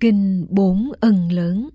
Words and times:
Kinh 0.00 0.46
bốn 0.50 0.92
ân 1.00 1.32
lớn 1.32 1.68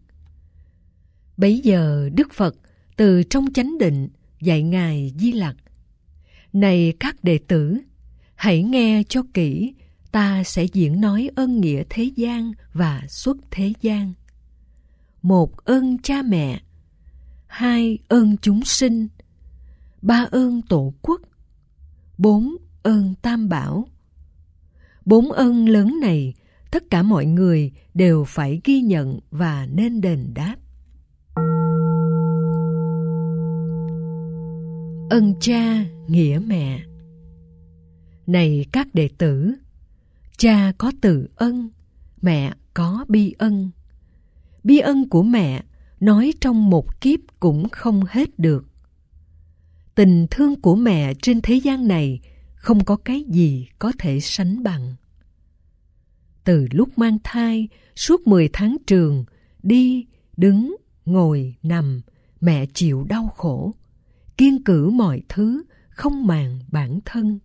Bấy 1.38 1.60
giờ 1.60 2.10
Đức 2.14 2.34
Phật 2.34 2.56
từ 2.98 3.24
trong 3.24 3.54
chánh 3.54 3.78
định 3.78 4.10
dạy 4.42 4.64
Ngài 4.64 5.14
Di 5.18 5.32
Lặc. 5.32 5.56
Này 6.54 6.94
các 7.00 7.24
đệ 7.24 7.40
tử, 7.48 7.78
hãy 8.36 8.64
nghe 8.64 9.04
cho 9.10 9.22
kỹ, 9.34 9.74
ta 10.12 10.44
sẽ 10.44 10.64
diễn 10.64 11.02
nói 11.02 11.30
ân 11.36 11.62
nghĩa 11.62 11.84
thế 11.90 12.04
gian 12.16 12.52
và 12.74 13.02
xuất 13.10 13.38
thế 13.52 13.74
gian. 13.82 14.14
Một 15.22 15.58
ơn 15.58 15.98
cha 15.98 16.22
mẹ, 16.22 16.62
hai 17.48 18.00
ơn 18.08 18.38
chúng 18.38 18.64
sinh, 18.66 19.08
ba 20.02 20.28
ơn 20.32 20.62
tổ 20.62 20.94
quốc, 21.02 21.22
bốn 22.18 22.56
ơn 22.84 23.14
tam 23.22 23.50
bảo. 23.50 23.88
Bốn 25.06 25.32
ơn 25.32 25.70
lớn 25.70 26.00
này, 26.02 26.34
tất 26.74 26.84
cả 26.90 27.04
mọi 27.04 27.26
người 27.26 27.72
đều 27.94 28.24
phải 28.24 28.62
ghi 28.64 28.82
nhận 28.82 29.20
và 29.32 29.68
nên 29.72 30.02
đền 30.02 30.34
đáp. 30.34 30.56
Ân 35.10 35.34
cha 35.42 35.86
nghĩa 36.08 36.40
mẹ 36.48 36.84
Này 38.28 38.66
các 38.72 38.88
đệ 38.94 39.10
tử, 39.18 39.54
cha 40.38 40.72
có 40.78 40.92
từ 41.02 41.30
ân, 41.36 41.70
mẹ 42.22 42.54
có 42.74 43.06
bi 43.08 43.34
ân. 43.38 43.72
Bi 44.64 44.80
ân 44.80 45.10
của 45.10 45.24
mẹ 45.24 45.64
nói 46.00 46.34
trong 46.42 46.70
một 46.70 47.02
kiếp 47.02 47.20
cũng 47.40 47.70
không 47.70 48.02
hết 48.10 48.40
được. 48.40 48.66
Tình 49.96 50.28
thương 50.32 50.62
của 50.62 50.76
mẹ 50.76 51.14
trên 51.22 51.42
thế 51.42 51.56
gian 51.56 51.88
này 51.88 52.20
không 52.56 52.86
có 52.86 52.96
cái 52.96 53.24
gì 53.28 53.68
có 53.80 53.92
thể 54.00 54.20
sánh 54.20 54.64
bằng. 54.64 54.96
Từ 56.44 56.68
lúc 56.72 56.98
mang 56.98 57.18
thai, 57.24 57.68
suốt 57.96 58.28
10 58.28 58.50
tháng 58.54 58.78
trường, 58.88 59.26
đi, 59.64 60.06
đứng, 60.38 60.76
ngồi, 61.06 61.56
nằm, 61.64 62.02
mẹ 62.42 62.66
chịu 62.74 63.06
đau 63.10 63.28
khổ, 63.38 63.74
kiên 64.38 64.64
cử 64.64 64.90
mọi 64.90 65.22
thứ, 65.30 65.64
không 65.90 66.28
màng 66.28 66.60
bản 66.72 67.00
thân. 67.06 67.40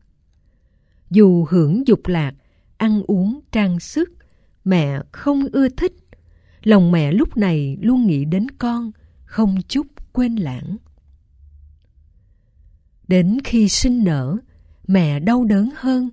Dù 1.10 1.46
hưởng 1.48 1.86
dục 1.86 2.06
lạc, 2.06 2.34
ăn 2.76 3.02
uống, 3.06 3.40
trang 3.52 3.80
sức, 3.80 4.10
mẹ 4.64 5.00
không 5.12 5.46
ưa 5.52 5.68
thích. 5.68 5.92
Lòng 6.62 6.92
mẹ 6.92 7.12
lúc 7.12 7.36
này 7.36 7.78
luôn 7.80 8.06
nghĩ 8.06 8.24
đến 8.24 8.46
con, 8.58 8.90
không 9.24 9.56
chút 9.68 9.86
quên 10.12 10.36
lãng. 10.36 10.76
Đến 13.08 13.38
khi 13.44 13.68
sinh 13.68 14.04
nở, 14.04 14.36
mẹ 14.86 15.20
đau 15.20 15.44
đớn 15.44 15.70
hơn, 15.76 16.08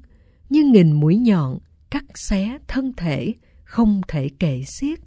như 0.50 0.64
nghìn 0.64 0.92
mũi 0.92 1.18
nhọn 1.18 1.60
cắt 1.96 2.18
xé 2.18 2.58
thân 2.68 2.94
thể, 2.98 3.34
không 3.64 4.02
thể 4.08 4.30
kể 4.40 4.64
xiết. 4.68 5.00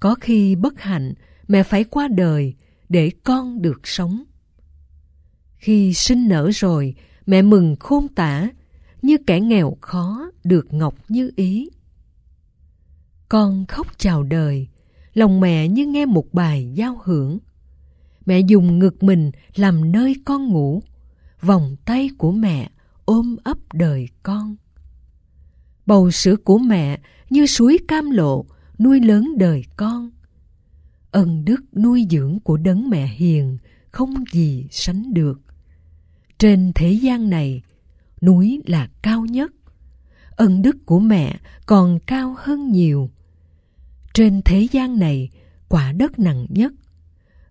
Có 0.00 0.14
khi 0.14 0.54
bất 0.54 0.80
hạnh, 0.80 1.14
mẹ 1.48 1.62
phải 1.62 1.84
qua 1.84 2.08
đời 2.08 2.54
để 2.88 3.10
con 3.24 3.62
được 3.62 3.80
sống. 3.84 4.24
Khi 5.56 5.94
sinh 5.94 6.28
nở 6.28 6.50
rồi, 6.54 6.94
mẹ 7.26 7.42
mừng 7.42 7.76
khôn 7.80 8.08
tả, 8.08 8.48
như 9.02 9.16
kẻ 9.26 9.40
nghèo 9.40 9.76
khó 9.80 10.30
được 10.44 10.72
ngọc 10.72 10.94
như 11.08 11.30
ý. 11.36 11.70
Con 13.28 13.66
khóc 13.66 13.86
chào 13.98 14.22
đời, 14.22 14.68
lòng 15.14 15.40
mẹ 15.40 15.68
như 15.68 15.86
nghe 15.86 16.06
một 16.06 16.32
bài 16.32 16.72
giao 16.74 17.00
hưởng. 17.04 17.38
Mẹ 18.26 18.40
dùng 18.40 18.78
ngực 18.78 19.02
mình 19.02 19.30
làm 19.54 19.92
nơi 19.92 20.14
con 20.24 20.46
ngủ, 20.46 20.82
vòng 21.40 21.76
tay 21.84 22.10
của 22.18 22.32
mẹ 22.32 22.70
ôm 23.04 23.36
ấp 23.44 23.58
đời 23.72 24.08
con. 24.22 24.56
Bầu 25.86 26.10
sữa 26.10 26.36
của 26.36 26.58
mẹ 26.58 27.00
như 27.30 27.46
suối 27.46 27.78
cam 27.88 28.10
lộ 28.10 28.44
nuôi 28.78 29.00
lớn 29.00 29.38
đời 29.38 29.64
con. 29.76 30.10
Ân 31.10 31.44
đức 31.44 31.76
nuôi 31.76 32.06
dưỡng 32.10 32.38
của 32.40 32.56
đấng 32.56 32.90
mẹ 32.90 33.06
hiền 33.06 33.58
không 33.90 34.14
gì 34.32 34.66
sánh 34.70 35.14
được. 35.14 35.40
Trên 36.38 36.72
thế 36.74 36.92
gian 36.92 37.30
này, 37.30 37.62
núi 38.22 38.62
là 38.66 38.88
cao 39.02 39.26
nhất. 39.26 39.52
Ân 40.30 40.62
đức 40.62 40.76
của 40.86 40.98
mẹ 40.98 41.40
còn 41.66 41.98
cao 42.06 42.34
hơn 42.38 42.72
nhiều. 42.72 43.10
Trên 44.14 44.42
thế 44.44 44.68
gian 44.72 44.98
này, 44.98 45.30
quả 45.68 45.92
đất 45.92 46.18
nặng 46.18 46.46
nhất. 46.48 46.72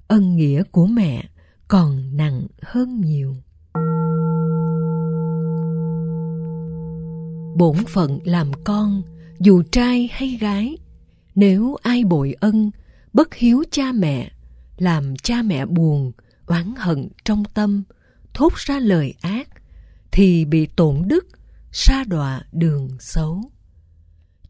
Ân 0.07 0.35
nghĩa 0.35 0.63
của 0.63 0.87
mẹ 0.87 1.29
còn 1.67 2.17
nặng 2.17 2.47
hơn 2.61 3.01
nhiều. 3.01 3.35
Bổn 7.55 7.75
phận 7.87 8.19
làm 8.23 8.51
con, 8.63 9.01
dù 9.39 9.63
trai 9.71 10.09
hay 10.11 10.37
gái, 10.41 10.77
nếu 11.35 11.75
ai 11.81 12.03
bội 12.03 12.35
ân, 12.39 12.71
bất 13.13 13.33
hiếu 13.33 13.63
cha 13.71 13.91
mẹ, 13.91 14.31
làm 14.77 15.15
cha 15.15 15.41
mẹ 15.41 15.65
buồn, 15.65 16.11
oán 16.45 16.73
hận 16.77 17.09
trong 17.25 17.43
tâm, 17.53 17.83
thốt 18.33 18.53
ra 18.55 18.79
lời 18.79 19.13
ác 19.21 19.49
thì 20.11 20.45
bị 20.45 20.65
tổn 20.65 21.01
đức 21.05 21.27
sa 21.71 22.03
đọa 22.03 22.41
đường 22.51 22.89
xấu. 22.99 23.41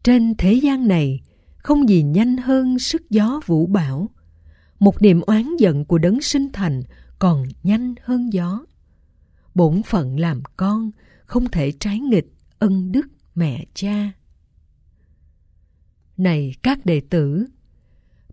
Trên 0.02 0.34
thế 0.38 0.52
gian 0.52 0.88
này 0.88 1.20
không 1.56 1.88
gì 1.88 2.02
nhanh 2.02 2.36
hơn 2.36 2.78
sức 2.78 3.10
gió 3.10 3.40
vũ 3.46 3.66
bão. 3.66 4.10
Một 4.78 5.02
niềm 5.02 5.20
oán 5.20 5.56
giận 5.58 5.84
của 5.84 5.98
đấng 5.98 6.20
sinh 6.20 6.52
thành 6.52 6.82
còn 7.18 7.46
nhanh 7.62 7.94
hơn 8.02 8.32
gió. 8.32 8.64
Bổn 9.54 9.82
phận 9.82 10.20
làm 10.20 10.42
con 10.56 10.90
không 11.26 11.48
thể 11.48 11.72
trái 11.80 11.98
nghịch 11.98 12.33
ân 12.64 12.92
đức 12.92 13.06
mẹ 13.34 13.64
cha 13.74 14.12
này 16.16 16.54
các 16.62 16.86
đệ 16.86 17.00
tử 17.10 17.46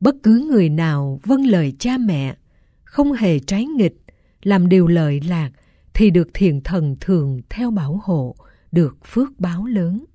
bất 0.02 0.16
cứ 0.24 0.48
người 0.52 0.70
nào 0.70 1.20
vâng 1.24 1.46
lời 1.46 1.74
cha 1.80 1.98
mẹ 1.98 2.36
không 2.84 3.12
hề 3.12 3.40
trái 3.40 3.66
nghịch 3.66 3.98
làm 4.42 4.70
điều 4.70 4.88
lợi 4.88 5.22
lạc 5.28 5.52
thì 5.94 6.10
được 6.10 6.28
thiền 6.34 6.62
thần 6.62 6.96
thường 7.02 7.42
theo 7.50 7.72
bảo 7.72 8.02
hộ, 8.04 8.36
được 8.72 8.98
phước 9.06 9.40
báo 9.40 9.66
lớn. 9.66 10.06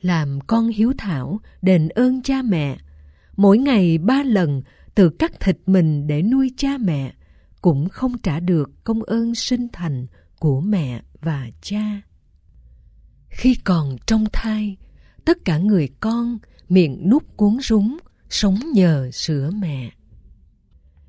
Làm 0.00 0.38
con 0.46 0.68
hiếu 0.68 0.92
thảo, 0.98 1.40
đền 1.62 1.88
ơn 1.88 2.22
cha 2.22 2.42
mẹ, 2.42 2.78
mỗi 3.36 3.58
ngày 3.58 3.98
ba 3.98 4.22
lần 4.22 4.62
tự 4.94 5.10
cắt 5.10 5.40
thịt 5.40 5.58
mình 5.66 6.06
để 6.06 6.22
nuôi 6.22 6.50
cha 6.56 6.78
mẹ, 6.78 7.14
cũng 7.60 7.88
không 7.88 8.18
trả 8.18 8.40
được 8.40 8.84
công 8.84 9.02
ơn 9.02 9.34
sinh 9.34 9.68
thành 9.72 10.06
của 10.38 10.60
mẹ 10.60 11.02
và 11.20 11.50
cha. 11.60 12.00
Khi 13.30 13.54
còn 13.64 13.96
trong 14.06 14.24
thai, 14.32 14.76
tất 15.24 15.44
cả 15.44 15.58
người 15.58 15.88
con 16.00 16.38
miệng 16.68 17.10
nút 17.10 17.36
cuốn 17.36 17.58
rúng, 17.62 17.98
sống 18.28 18.58
nhờ 18.74 19.10
sữa 19.12 19.50
mẹ. 19.54 19.90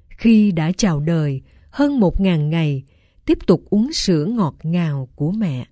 Khi 0.10 0.52
đã 0.52 0.72
chào 0.78 1.00
đời, 1.00 1.42
hơn 1.70 2.00
một 2.00 2.22
ngàn 2.22 2.50
ngày, 2.50 2.84
tiếp 3.26 3.38
tục 3.48 3.64
uống 3.70 3.94
sữa 3.94 4.26
ngọt 4.26 4.56
ngào 4.64 5.10
của 5.16 5.32
mẹ. 5.32 5.68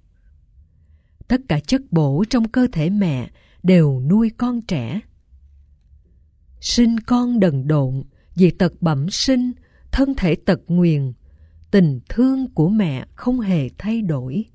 Tất 1.28 1.42
cả 1.50 1.60
chất 1.60 1.82
bổ 1.92 2.24
trong 2.30 2.48
cơ 2.48 2.68
thể 2.72 2.90
mẹ 2.90 3.30
đều 3.64 4.02
nuôi 4.10 4.32
con 4.38 4.62
trẻ. 4.62 5.00
Sinh 6.62 7.00
con 7.00 7.40
đần 7.40 7.68
độn, 7.68 8.04
vì 8.36 8.52
tật 8.52 8.74
bẩm 8.82 9.10
sinh, 9.10 9.52
thân 9.92 10.14
thể 10.18 10.36
tật 10.36 10.60
nguyền, 10.68 11.14
tình 11.72 12.00
thương 12.10 12.54
của 12.54 12.70
mẹ 12.70 13.06
không 13.16 13.40
hề 13.40 13.70
thay 13.78 14.02
đổi. 14.02 14.46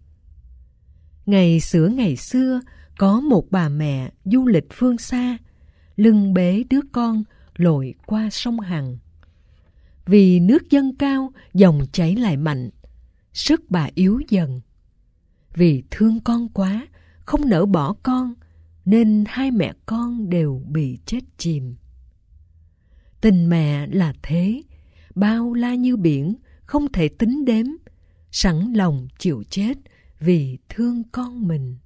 Ngày 1.26 1.60
xưa 1.60 1.88
ngày 1.88 2.16
xưa, 2.16 2.60
có 2.98 3.20
một 3.20 3.50
bà 3.50 3.68
mẹ 3.68 4.10
du 4.24 4.46
lịch 4.46 4.66
phương 4.72 4.98
xa, 4.98 5.38
lưng 5.96 6.34
bế 6.34 6.64
đứa 6.70 6.80
con 6.92 7.24
lội 7.56 7.94
qua 8.06 8.30
sông 8.30 8.60
Hằng. 8.60 8.98
Vì 10.06 10.40
nước 10.40 10.70
dâng 10.70 10.96
cao, 10.96 11.32
dòng 11.54 11.80
chảy 11.92 12.16
lại 12.16 12.36
mạnh. 12.36 12.70
Sức 13.32 13.70
bà 13.70 13.88
yếu 13.94 14.20
dần. 14.28 14.60
Vì 15.54 15.82
thương 15.90 16.20
con 16.20 16.48
quá, 16.48 16.86
không 17.24 17.48
nỡ 17.48 17.66
bỏ 17.66 17.94
con, 18.02 18.34
nên 18.84 19.24
hai 19.28 19.50
mẹ 19.50 19.72
con 19.86 20.30
đều 20.30 20.62
bị 20.68 20.98
chết 21.06 21.20
chìm. 21.38 21.74
Tình 23.20 23.48
mẹ 23.48 23.86
là 23.86 24.14
thế, 24.22 24.62
bao 25.14 25.52
la 25.52 25.74
như 25.74 25.96
biển, 25.96 26.36
không 26.66 26.92
thể 26.92 27.08
tính 27.08 27.44
đếm, 27.44 27.66
sẵn 28.30 28.72
lòng 28.72 29.08
chịu 29.18 29.42
chết 29.50 29.78
vì 30.24 30.58
thương 30.68 31.02
con 31.12 31.48
mình. 31.48 31.76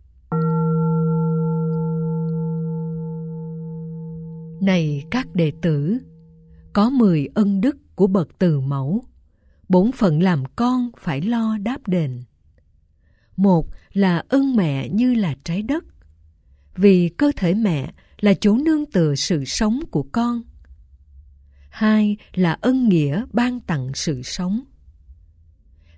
Này 4.60 5.04
các 5.10 5.34
đệ 5.34 5.52
tử, 5.62 5.98
có 6.72 6.90
mười 6.90 7.28
ân 7.34 7.60
đức 7.60 7.76
của 7.94 8.06
bậc 8.06 8.28
từ 8.38 8.60
mẫu 8.60 9.04
bổn 9.68 9.92
phận 9.92 10.22
làm 10.22 10.44
con 10.56 10.90
phải 11.00 11.20
lo 11.20 11.58
đáp 11.58 11.88
đền. 11.88 12.22
Một 13.36 13.66
là 13.92 14.22
ân 14.28 14.56
mẹ 14.56 14.88
như 14.88 15.14
là 15.14 15.34
trái 15.44 15.62
đất 15.62 15.84
vì 16.76 17.08
cơ 17.08 17.32
thể 17.36 17.54
mẹ 17.54 17.92
là 18.20 18.34
chỗ 18.40 18.56
nương 18.56 18.86
tựa 18.86 19.14
sự 19.14 19.44
sống 19.44 19.80
của 19.90 20.06
con. 20.12 20.42
Hai 21.70 22.16
là 22.34 22.58
ân 22.60 22.88
nghĩa 22.88 23.24
ban 23.32 23.60
tặng 23.60 23.90
sự 23.94 24.22
sống 24.22 24.60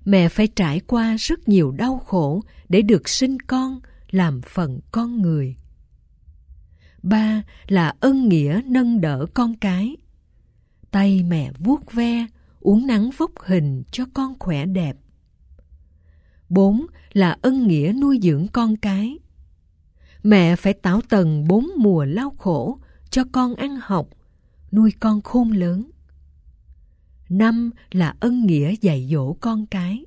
mẹ 0.05 0.29
phải 0.29 0.47
trải 0.47 0.81
qua 0.81 1.17
rất 1.19 1.49
nhiều 1.49 1.73
đau 1.73 1.99
khổ 1.99 2.43
để 2.69 2.83
được 2.83 3.09
sinh 3.09 3.41
con 3.41 3.81
làm 4.11 4.41
phần 4.43 4.81
con 4.93 5.23
người 5.23 5.57
Ba 7.03 7.43
là 7.69 7.95
ân 8.01 8.29
nghĩa 8.29 8.63
nâng 8.67 9.01
đỡ 9.01 9.27
con 9.35 9.57
cái. 9.57 9.97
Tay 10.91 11.23
mẹ 11.23 11.53
vuốt 11.59 11.93
ve, 11.93 12.27
uống 12.61 12.87
nắng 12.87 13.11
vóc 13.17 13.31
hình 13.39 13.83
cho 13.91 14.05
con 14.15 14.39
khỏe 14.39 14.67
đẹp. 14.67 14.97
Bốn 16.49 16.87
là 17.13 17.37
ân 17.43 17.67
nghĩa 17.67 17.93
nuôi 18.01 18.19
dưỡng 18.23 18.47
con 18.53 18.77
cái. 18.77 19.19
Mẹ 20.23 20.57
phải 20.57 20.73
tảo 20.73 21.01
tần 21.09 21.49
bốn 21.49 21.71
mùa 21.77 22.05
lao 22.05 22.31
khổ 22.39 22.79
cho 23.11 23.25
con 23.33 23.55
ăn 23.55 23.79
học, 23.83 24.09
nuôi 24.73 24.93
con 25.01 25.23
khôn 25.23 25.51
lớn. 25.51 25.91
Năm 27.31 27.71
là 27.91 28.15
ân 28.21 28.47
nghĩa 28.47 28.75
dạy 28.81 29.09
dỗ 29.11 29.33
con 29.33 29.67
cái. 29.67 30.05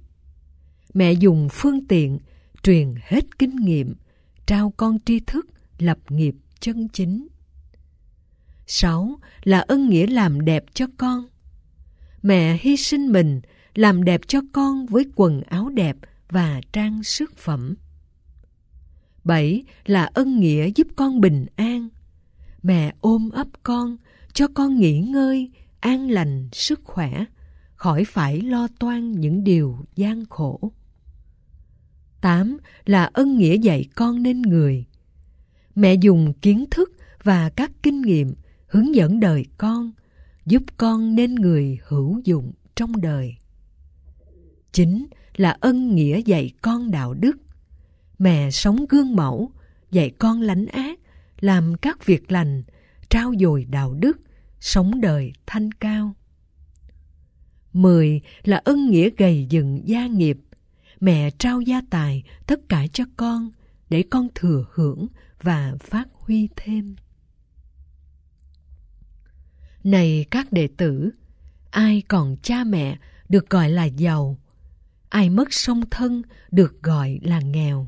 Mẹ 0.93 1.13
dùng 1.13 1.47
phương 1.51 1.87
tiện 1.87 2.19
truyền 2.63 2.95
hết 3.03 3.39
kinh 3.39 3.55
nghiệm, 3.55 3.95
trao 4.45 4.73
con 4.77 4.97
tri 5.05 5.19
thức, 5.19 5.45
lập 5.77 5.97
nghiệp 6.09 6.35
chân 6.59 6.87
chính. 6.93 7.27
Sáu 8.67 9.19
là 9.43 9.59
ân 9.59 9.89
nghĩa 9.89 10.07
làm 10.07 10.45
đẹp 10.45 10.63
cho 10.73 10.87
con. 10.97 11.25
Mẹ 12.21 12.57
hy 12.61 12.77
sinh 12.77 13.11
mình 13.11 13.41
làm 13.75 14.03
đẹp 14.03 14.21
cho 14.27 14.39
con 14.53 14.85
với 14.85 15.05
quần 15.15 15.41
áo 15.41 15.69
đẹp 15.69 15.97
và 16.29 16.61
trang 16.71 17.03
sức 17.03 17.37
phẩm. 17.37 17.75
Bảy 19.23 19.63
là 19.85 20.09
ân 20.13 20.39
nghĩa 20.39 20.69
giúp 20.75 20.87
con 20.95 21.21
bình 21.21 21.45
an. 21.55 21.89
Mẹ 22.63 22.93
ôm 22.99 23.29
ấp 23.29 23.47
con, 23.63 23.97
cho 24.33 24.47
con 24.53 24.79
nghỉ 24.79 24.99
ngơi, 24.99 25.49
an 25.83 26.09
lành, 26.09 26.49
sức 26.51 26.81
khỏe, 26.83 27.25
khỏi 27.75 28.03
phải 28.05 28.41
lo 28.41 28.67
toan 28.79 29.11
những 29.11 29.43
điều 29.43 29.85
gian 29.95 30.25
khổ. 30.25 30.71
Tám 32.21 32.57
là 32.85 33.09
ân 33.13 33.37
nghĩa 33.37 33.57
dạy 33.57 33.85
con 33.95 34.23
nên 34.23 34.41
người. 34.41 34.85
Mẹ 35.75 35.93
dùng 35.93 36.33
kiến 36.33 36.65
thức 36.71 36.91
và 37.23 37.49
các 37.49 37.71
kinh 37.83 38.01
nghiệm 38.01 38.33
hướng 38.67 38.95
dẫn 38.95 39.19
đời 39.19 39.45
con, 39.57 39.91
giúp 40.45 40.63
con 40.77 41.15
nên 41.15 41.35
người 41.35 41.79
hữu 41.83 42.19
dụng 42.23 42.51
trong 42.75 43.01
đời. 43.01 43.35
Chính 44.71 45.07
là 45.35 45.57
ân 45.59 45.95
nghĩa 45.95 46.21
dạy 46.25 46.51
con 46.61 46.91
đạo 46.91 47.13
đức. 47.13 47.37
Mẹ 48.19 48.51
sống 48.51 48.85
gương 48.89 49.15
mẫu, 49.15 49.51
dạy 49.91 50.09
con 50.09 50.41
lánh 50.41 50.65
ác, 50.65 50.99
làm 51.39 51.75
các 51.77 52.05
việc 52.05 52.31
lành, 52.31 52.63
trao 53.09 53.33
dồi 53.39 53.65
đạo 53.65 53.93
đức, 53.93 54.19
sống 54.63 55.01
đời 55.01 55.33
thanh 55.45 55.71
cao. 55.71 56.15
Mười 57.73 58.21
là 58.43 58.61
ân 58.63 58.91
nghĩa 58.91 59.09
gầy 59.17 59.47
dựng 59.49 59.81
gia 59.85 60.07
nghiệp. 60.07 60.37
Mẹ 60.99 61.29
trao 61.31 61.61
gia 61.61 61.81
tài 61.89 62.23
tất 62.47 62.59
cả 62.69 62.87
cho 62.93 63.03
con 63.17 63.51
để 63.89 64.03
con 64.09 64.27
thừa 64.35 64.65
hưởng 64.73 65.07
và 65.41 65.73
phát 65.79 66.07
huy 66.13 66.49
thêm. 66.55 66.95
Này 69.83 70.25
các 70.31 70.51
đệ 70.51 70.67
tử, 70.77 71.11
ai 71.71 72.03
còn 72.07 72.37
cha 72.43 72.63
mẹ 72.63 72.97
được 73.29 73.49
gọi 73.49 73.69
là 73.69 73.85
giàu, 73.85 74.39
ai 75.09 75.29
mất 75.29 75.53
song 75.53 75.81
thân 75.91 76.21
được 76.51 76.83
gọi 76.83 77.19
là 77.21 77.39
nghèo. 77.39 77.87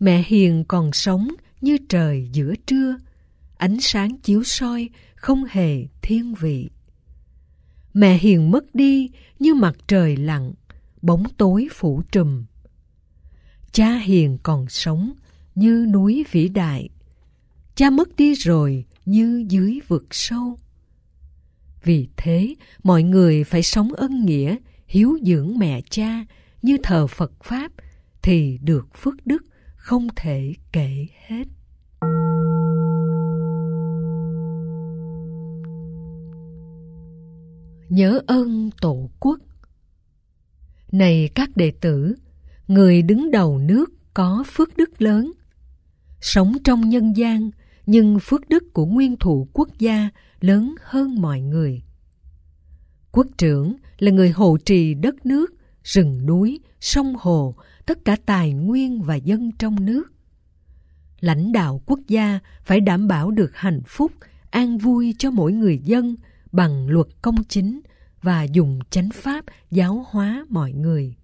Mẹ 0.00 0.24
hiền 0.26 0.64
còn 0.68 0.92
sống 0.92 1.28
như 1.60 1.76
trời 1.88 2.28
giữa 2.32 2.54
trưa, 2.66 2.96
ánh 3.56 3.80
sáng 3.80 4.18
chiếu 4.18 4.42
soi 4.44 4.88
không 5.24 5.44
hề 5.48 5.86
thiên 6.02 6.34
vị. 6.34 6.70
Mẹ 7.94 8.18
hiền 8.18 8.50
mất 8.50 8.74
đi 8.74 9.10
như 9.38 9.54
mặt 9.54 9.76
trời 9.86 10.16
lặn 10.16 10.52
bóng 11.02 11.24
tối 11.36 11.68
phủ 11.72 12.02
trùm. 12.12 12.44
Cha 13.72 13.98
hiền 13.98 14.38
còn 14.42 14.68
sống 14.68 15.12
như 15.54 15.86
núi 15.92 16.24
vĩ 16.30 16.48
đại. 16.48 16.88
Cha 17.74 17.90
mất 17.90 18.16
đi 18.16 18.34
rồi 18.34 18.84
như 19.06 19.46
dưới 19.48 19.80
vực 19.88 20.06
sâu. 20.10 20.58
Vì 21.84 22.08
thế, 22.16 22.54
mọi 22.82 23.02
người 23.02 23.44
phải 23.44 23.62
sống 23.62 23.92
ân 23.92 24.24
nghĩa, 24.24 24.56
hiếu 24.86 25.18
dưỡng 25.22 25.58
mẹ 25.58 25.80
cha 25.90 26.24
như 26.62 26.76
thờ 26.82 27.06
Phật 27.06 27.32
Pháp 27.44 27.72
thì 28.22 28.58
được 28.62 28.88
phước 28.96 29.26
đức 29.26 29.44
không 29.76 30.08
thể 30.16 30.54
kể 30.72 31.06
hết. 31.26 31.44
Nhớ 37.88 38.20
ơn 38.26 38.70
Tổ 38.80 39.10
quốc 39.20 39.38
Này 40.92 41.28
các 41.34 41.56
đệ 41.56 41.72
tử, 41.80 42.14
người 42.68 43.02
đứng 43.02 43.30
đầu 43.30 43.58
nước 43.58 43.92
có 44.14 44.44
phước 44.52 44.76
đức 44.76 45.02
lớn. 45.02 45.32
Sống 46.20 46.52
trong 46.64 46.88
nhân 46.88 47.16
gian, 47.16 47.50
nhưng 47.86 48.18
phước 48.22 48.48
đức 48.48 48.72
của 48.72 48.86
nguyên 48.86 49.16
thủ 49.16 49.48
quốc 49.52 49.68
gia 49.78 50.08
lớn 50.40 50.74
hơn 50.82 51.20
mọi 51.20 51.40
người. 51.40 51.82
Quốc 53.12 53.26
trưởng 53.38 53.76
là 53.98 54.10
người 54.10 54.30
hộ 54.30 54.56
trì 54.64 54.94
đất 54.94 55.26
nước, 55.26 55.54
rừng 55.82 56.26
núi, 56.26 56.60
sông 56.80 57.14
hồ, 57.18 57.54
tất 57.86 58.04
cả 58.04 58.16
tài 58.26 58.52
nguyên 58.52 59.02
và 59.02 59.14
dân 59.14 59.50
trong 59.58 59.86
nước. 59.86 60.12
Lãnh 61.20 61.52
đạo 61.52 61.82
quốc 61.86 62.00
gia 62.08 62.38
phải 62.64 62.80
đảm 62.80 63.08
bảo 63.08 63.30
được 63.30 63.50
hạnh 63.54 63.80
phúc, 63.86 64.12
an 64.50 64.78
vui 64.78 65.14
cho 65.18 65.30
mỗi 65.30 65.52
người 65.52 65.78
dân 65.78 66.16
bằng 66.54 66.88
luật 66.88 67.06
công 67.22 67.44
chính 67.48 67.80
và 68.22 68.42
dùng 68.42 68.78
chánh 68.90 69.08
pháp 69.14 69.44
giáo 69.70 70.06
hóa 70.10 70.46
mọi 70.48 70.72
người. 70.72 71.14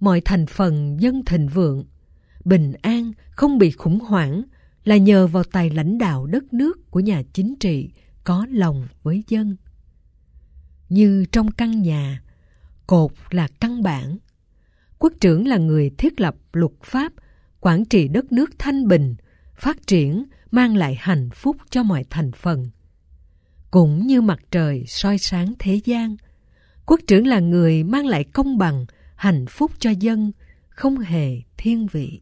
Mọi 0.00 0.20
thành 0.24 0.46
phần 0.46 0.96
dân 1.00 1.24
thịnh 1.24 1.48
vượng, 1.48 1.84
bình 2.44 2.72
an, 2.82 3.12
không 3.30 3.58
bị 3.58 3.70
khủng 3.70 4.00
hoảng 4.00 4.42
là 4.84 4.96
nhờ 4.96 5.26
vào 5.26 5.44
tài 5.44 5.70
lãnh 5.70 5.98
đạo 5.98 6.26
đất 6.26 6.52
nước 6.52 6.90
của 6.90 7.00
nhà 7.00 7.22
chính 7.32 7.54
trị 7.60 7.90
có 8.24 8.46
lòng 8.50 8.88
với 9.02 9.24
dân. 9.28 9.56
Như 10.88 11.24
trong 11.32 11.50
căn 11.50 11.82
nhà, 11.82 12.22
cột 12.86 13.12
là 13.30 13.48
căn 13.60 13.82
bản. 13.82 14.18
Quốc 14.98 15.12
trưởng 15.20 15.46
là 15.46 15.56
người 15.56 15.90
thiết 15.98 16.20
lập 16.20 16.36
luật 16.52 16.72
pháp, 16.82 17.12
quản 17.60 17.84
trị 17.84 18.08
đất 18.08 18.32
nước 18.32 18.50
thanh 18.58 18.88
bình, 18.88 19.14
phát 19.56 19.86
triển, 19.86 20.24
mang 20.50 20.76
lại 20.76 20.96
hạnh 21.00 21.30
phúc 21.30 21.56
cho 21.70 21.82
mọi 21.82 22.04
thành 22.10 22.32
phần. 22.32 22.70
Cũng 23.70 24.06
như 24.06 24.20
mặt 24.20 24.40
trời 24.50 24.84
soi 24.86 25.18
sáng 25.18 25.54
thế 25.58 25.80
gian, 25.84 26.16
quốc 26.86 27.00
trưởng 27.06 27.26
là 27.26 27.40
người 27.40 27.84
mang 27.84 28.06
lại 28.06 28.24
công 28.24 28.58
bằng, 28.58 28.86
hạnh 29.16 29.46
phúc 29.46 29.70
cho 29.78 29.90
dân, 29.90 30.32
không 30.68 30.98
hề 30.98 31.42
thiên 31.56 31.86
vị 31.86 32.20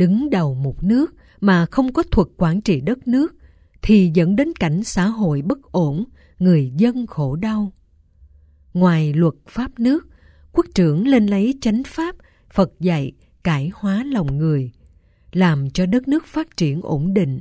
đứng 0.00 0.30
đầu 0.30 0.54
một 0.54 0.84
nước 0.84 1.14
mà 1.40 1.66
không 1.66 1.92
có 1.92 2.02
thuật 2.02 2.28
quản 2.36 2.60
trị 2.60 2.80
đất 2.80 3.08
nước 3.08 3.34
thì 3.82 4.10
dẫn 4.14 4.36
đến 4.36 4.52
cảnh 4.60 4.84
xã 4.84 5.06
hội 5.06 5.42
bất 5.42 5.72
ổn, 5.72 6.04
người 6.38 6.72
dân 6.76 7.06
khổ 7.06 7.36
đau. 7.36 7.72
Ngoài 8.74 9.12
luật 9.14 9.34
pháp 9.48 9.78
nước, 9.78 10.08
quốc 10.52 10.66
trưởng 10.74 11.06
lên 11.06 11.26
lấy 11.26 11.54
chánh 11.60 11.82
pháp, 11.86 12.16
Phật 12.52 12.72
dạy, 12.80 13.12
cải 13.44 13.70
hóa 13.74 14.04
lòng 14.04 14.38
người, 14.38 14.70
làm 15.32 15.70
cho 15.70 15.86
đất 15.86 16.08
nước 16.08 16.26
phát 16.26 16.56
triển 16.56 16.80
ổn 16.82 17.14
định, 17.14 17.40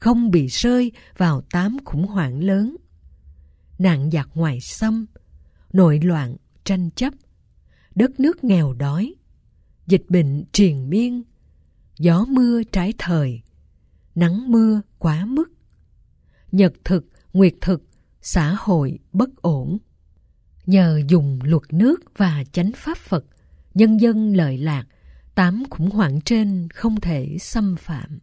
không 0.00 0.30
bị 0.30 0.46
rơi 0.46 0.92
vào 1.16 1.40
tám 1.40 1.76
khủng 1.84 2.06
hoảng 2.06 2.40
lớn. 2.40 2.76
Nạn 3.78 4.10
giặc 4.10 4.28
ngoài 4.34 4.58
xâm, 4.60 5.06
nội 5.72 6.00
loạn, 6.02 6.36
tranh 6.64 6.90
chấp, 6.90 7.14
đất 7.94 8.20
nước 8.20 8.44
nghèo 8.44 8.72
đói, 8.72 9.14
dịch 9.86 10.04
bệnh 10.08 10.44
triền 10.52 10.90
miên, 10.90 11.22
gió 11.98 12.24
mưa 12.28 12.62
trái 12.72 12.92
thời, 12.98 13.42
nắng 14.14 14.52
mưa 14.52 14.80
quá 14.98 15.26
mức, 15.26 15.52
nhật 16.52 16.72
thực, 16.84 17.06
nguyệt 17.32 17.54
thực, 17.60 17.82
xã 18.22 18.56
hội 18.58 18.98
bất 19.12 19.42
ổn. 19.42 19.78
Nhờ 20.66 21.00
dùng 21.08 21.38
luật 21.42 21.62
nước 21.72 21.96
và 22.16 22.44
chánh 22.52 22.70
pháp 22.76 22.98
Phật, 22.98 23.24
nhân 23.74 24.00
dân 24.00 24.36
lợi 24.36 24.58
lạc, 24.58 24.84
tám 25.34 25.62
khủng 25.70 25.90
hoảng 25.90 26.20
trên 26.20 26.68
không 26.74 27.00
thể 27.00 27.36
xâm 27.40 27.76
phạm. 27.76 28.18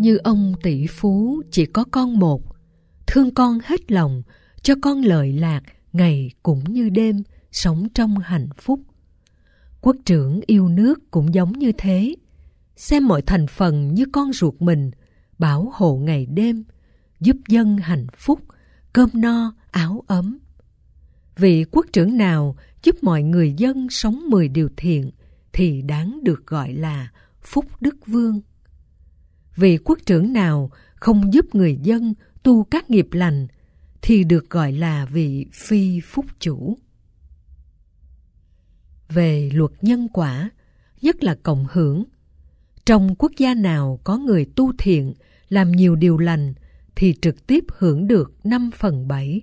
Như 0.00 0.16
ông 0.16 0.54
tỷ 0.62 0.86
phú 0.86 1.42
chỉ 1.50 1.66
có 1.66 1.84
con 1.90 2.18
một, 2.18 2.42
thương 3.06 3.34
con 3.34 3.58
hết 3.64 3.92
lòng, 3.92 4.22
cho 4.62 4.74
con 4.82 5.02
lợi 5.02 5.32
lạc 5.32 5.62
ngày 5.92 6.30
cũng 6.42 6.64
như 6.64 6.88
đêm, 6.88 7.22
sống 7.52 7.88
trong 7.94 8.18
hạnh 8.18 8.48
phúc 8.56 8.80
Quốc 9.80 9.96
trưởng 10.04 10.40
yêu 10.46 10.68
nước 10.68 11.10
cũng 11.10 11.34
giống 11.34 11.52
như 11.52 11.72
thế. 11.78 12.14
Xem 12.76 13.08
mọi 13.08 13.22
thành 13.22 13.46
phần 13.46 13.94
như 13.94 14.04
con 14.12 14.32
ruột 14.32 14.54
mình, 14.58 14.90
bảo 15.38 15.72
hộ 15.74 15.96
ngày 15.96 16.26
đêm, 16.26 16.64
giúp 17.20 17.36
dân 17.48 17.76
hạnh 17.76 18.06
phúc, 18.16 18.40
cơm 18.92 19.08
no, 19.14 19.54
áo 19.70 20.04
ấm. 20.06 20.38
Vị 21.36 21.64
quốc 21.70 21.86
trưởng 21.92 22.16
nào 22.16 22.56
giúp 22.82 22.96
mọi 23.02 23.22
người 23.22 23.54
dân 23.56 23.90
sống 23.90 24.22
mười 24.28 24.48
điều 24.48 24.68
thiện 24.76 25.10
thì 25.52 25.82
đáng 25.82 26.20
được 26.22 26.46
gọi 26.46 26.72
là 26.72 27.10
phúc 27.42 27.64
đức 27.80 28.06
vương. 28.06 28.40
Vị 29.56 29.78
quốc 29.84 29.98
trưởng 30.06 30.32
nào 30.32 30.70
không 30.94 31.32
giúp 31.34 31.54
người 31.54 31.78
dân 31.82 32.14
tu 32.42 32.64
các 32.64 32.90
nghiệp 32.90 33.08
lành 33.12 33.46
thì 34.02 34.24
được 34.24 34.50
gọi 34.50 34.72
là 34.72 35.06
vị 35.06 35.46
phi 35.52 36.00
phúc 36.00 36.26
chủ. 36.38 36.76
về 39.10 39.50
luật 39.54 39.70
nhân 39.82 40.08
quả, 40.12 40.50
nhất 41.02 41.24
là 41.24 41.36
cộng 41.42 41.66
hưởng. 41.72 42.04
Trong 42.84 43.14
quốc 43.14 43.32
gia 43.36 43.54
nào 43.54 44.00
có 44.04 44.18
người 44.18 44.46
tu 44.56 44.72
thiện, 44.78 45.14
làm 45.48 45.72
nhiều 45.72 45.96
điều 45.96 46.18
lành, 46.18 46.54
thì 46.96 47.14
trực 47.22 47.46
tiếp 47.46 47.64
hưởng 47.78 48.08
được 48.08 48.32
5 48.44 48.70
phần 48.76 49.08
7, 49.08 49.40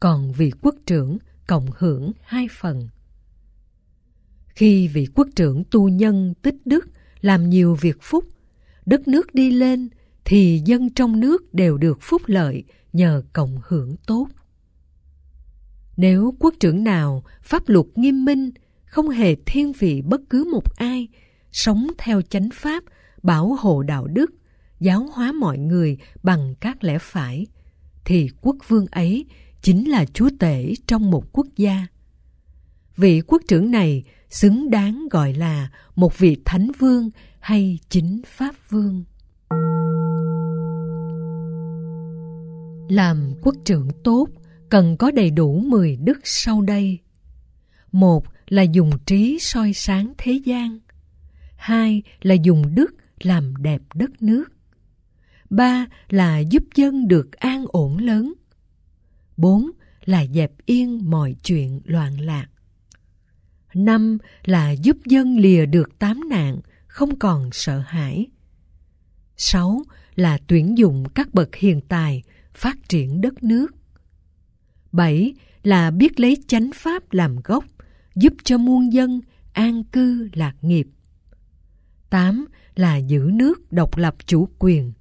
còn 0.00 0.32
vị 0.32 0.52
quốc 0.62 0.74
trưởng 0.86 1.18
cộng 1.46 1.66
hưởng 1.78 2.12
2 2.22 2.48
phần. 2.60 2.88
Khi 4.48 4.88
vị 4.88 5.06
quốc 5.14 5.28
trưởng 5.36 5.64
tu 5.70 5.88
nhân 5.88 6.34
tích 6.42 6.56
đức 6.64 6.88
làm 7.20 7.50
nhiều 7.50 7.74
việc 7.74 7.98
phúc, 8.00 8.24
đất 8.86 9.08
nước 9.08 9.34
đi 9.34 9.50
lên 9.50 9.88
thì 10.24 10.62
dân 10.64 10.90
trong 10.90 11.20
nước 11.20 11.54
đều 11.54 11.76
được 11.78 11.98
phúc 12.00 12.22
lợi 12.26 12.64
nhờ 12.92 13.22
cộng 13.32 13.58
hưởng 13.66 13.96
tốt. 14.06 14.28
Nếu 15.96 16.34
quốc 16.38 16.54
trưởng 16.60 16.84
nào 16.84 17.22
pháp 17.42 17.68
luật 17.68 17.86
nghiêm 17.94 18.24
minh, 18.24 18.50
không 18.86 19.08
hề 19.08 19.34
thiên 19.46 19.72
vị 19.72 20.02
bất 20.02 20.20
cứ 20.30 20.48
một 20.52 20.76
ai, 20.76 21.08
sống 21.52 21.86
theo 21.98 22.22
chánh 22.22 22.48
pháp, 22.54 22.84
bảo 23.22 23.56
hộ 23.60 23.82
đạo 23.82 24.06
đức, 24.06 24.30
giáo 24.80 25.08
hóa 25.12 25.32
mọi 25.32 25.58
người 25.58 25.98
bằng 26.22 26.54
các 26.60 26.84
lẽ 26.84 26.98
phải, 26.98 27.46
thì 28.04 28.28
quốc 28.40 28.56
vương 28.68 28.86
ấy 28.86 29.26
chính 29.62 29.90
là 29.90 30.04
chúa 30.04 30.30
tể 30.38 30.74
trong 30.86 31.10
một 31.10 31.24
quốc 31.32 31.46
gia. 31.56 31.86
Vị 32.96 33.20
quốc 33.26 33.42
trưởng 33.48 33.70
này 33.70 34.04
xứng 34.30 34.70
đáng 34.70 35.08
gọi 35.10 35.32
là 35.32 35.70
một 35.94 36.18
vị 36.18 36.36
thánh 36.44 36.70
vương 36.78 37.10
hay 37.46 37.78
chính 37.88 38.20
pháp 38.26 38.54
vương. 38.70 39.04
Làm 42.88 43.34
quốc 43.42 43.54
trưởng 43.64 43.88
tốt 44.04 44.28
cần 44.68 44.96
có 44.96 45.10
đầy 45.10 45.30
đủ 45.30 45.58
10 45.58 45.96
đức 45.96 46.18
sau 46.24 46.62
đây. 46.62 46.98
Một 47.92 48.24
là 48.48 48.62
dùng 48.62 48.90
trí 49.06 49.38
soi 49.40 49.72
sáng 49.72 50.12
thế 50.18 50.32
gian. 50.44 50.78
Hai 51.56 52.02
là 52.22 52.34
dùng 52.34 52.74
đức 52.74 52.94
làm 53.20 53.56
đẹp 53.56 53.80
đất 53.94 54.22
nước. 54.22 54.44
Ba 55.50 55.86
là 56.08 56.38
giúp 56.38 56.62
dân 56.74 57.08
được 57.08 57.32
an 57.32 57.64
ổn 57.68 57.98
lớn. 57.98 58.32
Bốn 59.36 59.70
là 60.04 60.26
dẹp 60.26 60.52
yên 60.64 61.10
mọi 61.10 61.36
chuyện 61.42 61.80
loạn 61.84 62.20
lạc. 62.20 62.46
Năm 63.74 64.18
là 64.44 64.70
giúp 64.70 64.96
dân 65.04 65.38
lìa 65.38 65.66
được 65.66 65.98
tám 65.98 66.28
nạn, 66.28 66.60
không 66.96 67.18
còn 67.18 67.50
sợ 67.52 67.78
hãi. 67.78 68.26
Sáu 69.36 69.82
là 70.14 70.38
tuyển 70.46 70.78
dụng 70.78 71.04
các 71.14 71.34
bậc 71.34 71.54
hiền 71.54 71.80
tài, 71.80 72.22
phát 72.54 72.88
triển 72.88 73.20
đất 73.20 73.42
nước. 73.42 73.66
Bảy 74.92 75.34
là 75.62 75.90
biết 75.90 76.20
lấy 76.20 76.36
chánh 76.48 76.70
pháp 76.74 77.12
làm 77.12 77.36
gốc, 77.44 77.64
giúp 78.14 78.32
cho 78.44 78.58
muôn 78.58 78.92
dân 78.92 79.20
an 79.52 79.84
cư 79.84 80.28
lạc 80.32 80.54
nghiệp. 80.60 80.88
Tám 82.10 82.46
là 82.76 82.96
giữ 82.96 83.30
nước 83.32 83.72
độc 83.72 83.96
lập 83.96 84.14
chủ 84.26 84.48
quyền. 84.58 84.92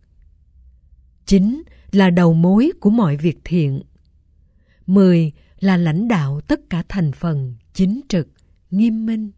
Chín 1.26 1.64
là 1.92 2.10
đầu 2.10 2.34
mối 2.34 2.72
của 2.80 2.90
mọi 2.90 3.18
việc 3.18 3.38
thiện. 3.44 3.82
Mười 4.86 5.32
là 5.60 5.78
lãnh 5.78 6.08
đạo 6.08 6.42
tất 6.42 6.60
cả 6.70 6.84
thành 6.90 7.12
phần 7.12 7.56
chính 7.74 8.02
trực, 8.10 8.28
nghiêm 8.72 9.06
minh. 9.06 9.32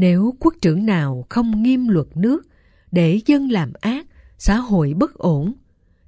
Nếu 0.00 0.34
quốc 0.40 0.54
trưởng 0.62 0.86
nào 0.86 1.26
không 1.28 1.62
nghiêm 1.62 1.88
luật 1.88 2.06
nước 2.14 2.46
để 2.92 3.20
dân 3.26 3.50
làm 3.50 3.72
ác, 3.80 4.06
xã 4.38 4.56
hội 4.56 4.94
bất 4.96 5.14
ổn, 5.14 5.52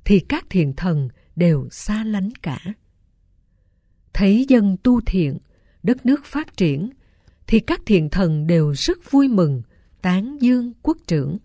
thì 0.04 0.20
các 0.20 0.44
thiện 0.50 0.72
thần 0.76 1.08
đều 1.36 1.68
xa 1.70 2.04
lánh 2.04 2.30
cả. 2.42 2.58
Thấy 4.12 4.46
dân 4.48 4.76
tu 4.82 5.00
thiện, 5.00 5.38
đất 5.82 6.06
nước 6.06 6.24
phát 6.24 6.56
triển, 6.56 6.90
thì 7.46 7.60
các 7.60 7.80
thiện 7.86 8.10
thần 8.10 8.46
đều 8.46 8.74
rất 8.74 9.10
vui 9.10 9.28
mừng, 9.28 9.62
tán 10.02 10.36
dương 10.40 10.72
quốc 10.82 10.96
trưởng. 11.06 11.38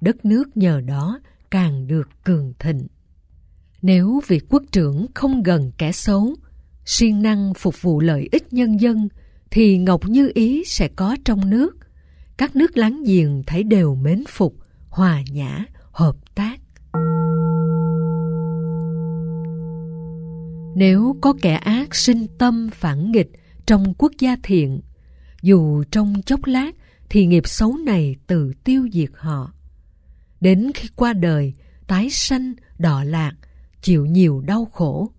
Đất 0.00 0.24
nước 0.24 0.56
nhờ 0.56 0.80
đó 0.80 1.20
càng 1.50 1.86
được 1.86 2.08
cường 2.24 2.52
thịnh. 2.58 2.86
Nếu 3.82 4.20
vị 4.26 4.40
quốc 4.48 4.62
trưởng 4.72 5.06
không 5.14 5.42
gần 5.42 5.72
kẻ 5.78 5.92
xấu, 5.92 6.34
siêng 6.84 7.22
năng 7.22 7.54
phục 7.54 7.82
vụ 7.82 8.00
lợi 8.00 8.28
ích 8.32 8.52
nhân 8.52 8.80
dân, 8.80 9.08
thì 9.54 9.78
Ngọc 9.78 10.08
Như 10.08 10.30
Ý 10.34 10.62
sẽ 10.66 10.88
có 10.88 11.16
trong 11.24 11.50
nước. 11.50 11.76
Các 12.36 12.56
nước 12.56 12.76
láng 12.76 13.02
giềng 13.06 13.42
thấy 13.46 13.62
đều 13.62 13.94
mến 13.94 14.24
phục, 14.28 14.54
hòa 14.88 15.22
nhã, 15.32 15.64
hợp 15.92 16.16
tác. 16.34 16.60
Nếu 20.76 21.16
có 21.20 21.34
kẻ 21.42 21.54
ác 21.54 21.94
sinh 21.94 22.26
tâm 22.38 22.70
phản 22.72 23.12
nghịch 23.12 23.30
trong 23.66 23.94
quốc 23.98 24.12
gia 24.18 24.36
thiện, 24.42 24.80
dù 25.42 25.84
trong 25.90 26.14
chốc 26.26 26.40
lát 26.44 26.70
thì 27.08 27.26
nghiệp 27.26 27.48
xấu 27.48 27.76
này 27.76 28.16
tự 28.26 28.52
tiêu 28.64 28.88
diệt 28.92 29.10
họ. 29.14 29.52
Đến 30.40 30.70
khi 30.74 30.88
qua 30.96 31.12
đời, 31.12 31.52
tái 31.86 32.10
sanh, 32.10 32.54
đọa 32.78 33.04
lạc, 33.04 33.32
chịu 33.82 34.06
nhiều 34.06 34.40
đau 34.40 34.64
khổ. 34.64 35.10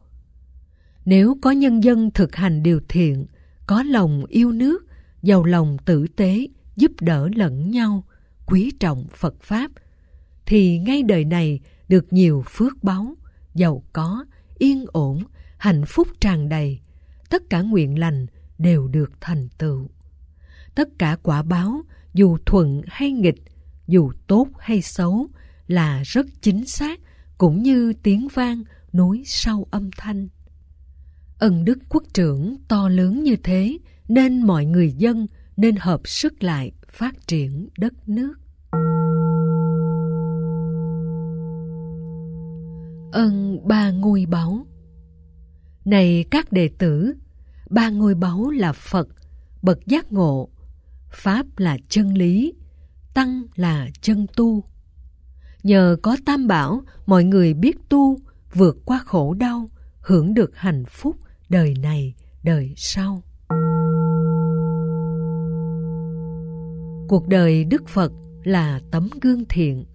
Nếu 1.06 1.38
có 1.42 1.52
nhân 1.52 1.84
dân 1.84 2.12
thực 2.12 2.36
hành 2.36 2.64
điều 2.64 2.80
thiện, 2.90 3.26
có 3.68 3.84
lòng 3.84 4.26
yêu 4.26 4.52
nước, 4.52 4.86
giàu 5.22 5.44
lòng 5.44 5.78
tử 5.86 6.08
tế, 6.16 6.48
giúp 6.76 6.92
đỡ 7.02 7.30
lẫn 7.36 7.72
nhau, 7.72 8.04
quý 8.46 8.72
trọng 8.80 9.08
Phật 9.16 9.42
Pháp, 9.42 9.72
thì 10.46 10.80
ngay 10.80 11.04
đời 11.04 11.26
này 11.26 11.60
được 11.90 12.14
nhiều 12.14 12.44
phước 12.48 12.84
báu, 12.84 13.16
giàu 13.54 13.84
có, 13.94 14.26
yên 14.58 14.86
ổn, 14.88 15.24
hạnh 15.58 15.84
phúc 15.88 16.08
tràn 16.22 16.50
đầy, 16.50 16.80
tất 17.30 17.50
cả 17.50 17.62
nguyện 17.62 18.00
lành 18.00 18.26
đều 18.58 18.88
được 18.88 19.12
thành 19.22 19.48
tựu. 19.58 19.90
Tất 20.76 20.90
cả 21.00 21.18
quả 21.24 21.44
báo, 21.44 21.82
dù 22.14 22.38
thuận 22.46 22.82
hay 22.88 23.12
nghịch, 23.12 23.44
dù 23.88 24.12
tốt 24.28 24.48
hay 24.60 24.82
xấu, 24.82 25.28
là 25.68 26.02
rất 26.06 26.26
chính 26.42 26.66
xác, 26.66 27.00
cũng 27.38 27.64
như 27.64 27.94
tiếng 28.04 28.28
vang 28.34 28.64
nối 28.94 29.24
sau 29.26 29.68
âm 29.72 29.90
thanh. 29.98 30.28
Ân 31.40 31.66
đức 31.66 31.80
quốc 31.90 32.04
trưởng 32.14 32.58
to 32.68 32.90
lớn 32.90 33.24
như 33.24 33.36
thế, 33.44 33.78
nên 34.08 34.42
mọi 34.42 34.66
người 34.66 34.92
dân 34.92 35.28
nên 35.58 35.76
hợp 35.76 36.02
sức 36.06 36.44
lại 36.44 36.72
phát 36.90 37.28
triển 37.28 37.70
đất 37.78 37.94
nước. 38.10 38.34
Ân 43.12 43.60
ba 43.68 43.92
ngôi 43.92 44.26
báu 44.26 44.66
này 45.86 46.26
các 46.32 46.52
đệ 46.52 46.70
tử, 46.78 47.14
ba 47.70 47.90
ngôi 47.90 48.16
báu 48.16 48.50
là 48.50 48.74
Phật, 48.74 49.08
bậc 49.62 49.88
giác 49.88 50.12
ngộ, 50.12 50.50
Pháp 51.12 51.46
là 51.58 51.78
chân 51.90 52.14
lý, 52.14 52.54
Tăng 53.14 53.44
là 53.56 53.90
chân 54.02 54.26
tu. 54.36 54.64
Nhờ 55.64 55.98
có 56.02 56.18
tam 56.26 56.48
bảo, 56.48 56.82
mọi 57.06 57.24
người 57.24 57.54
biết 57.54 57.90
tu, 57.90 58.20
vượt 58.54 58.78
qua 58.86 59.02
khổ 59.06 59.34
đau, 59.34 59.70
hưởng 60.00 60.34
được 60.34 60.56
hạnh 60.56 60.84
phúc 60.86 61.16
đời 61.50 61.74
này, 61.82 62.14
đời 62.44 62.74
sau. 62.78 63.24
Cuộc 67.08 67.28
đời 67.28 67.64
Đức 67.64 67.88
Phật 67.88 68.12
là 68.44 68.80
tấm 68.92 69.10
gương 69.22 69.46
thiện, 69.50 69.86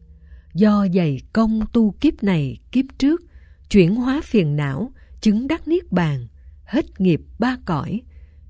do 0.54 0.86
dày 0.94 1.20
công 1.32 1.60
tu 1.72 1.94
kiếp 2.00 2.22
này 2.22 2.58
kiếp 2.72 2.84
trước, 2.98 3.22
chuyển 3.70 3.94
hóa 3.94 4.20
phiền 4.24 4.56
não, 4.56 4.92
chứng 5.20 5.48
đắc 5.48 5.68
niết 5.68 5.92
bàn, 5.92 6.26
hết 6.64 7.00
nghiệp 7.00 7.20
ba 7.38 7.56
cõi, 7.64 8.00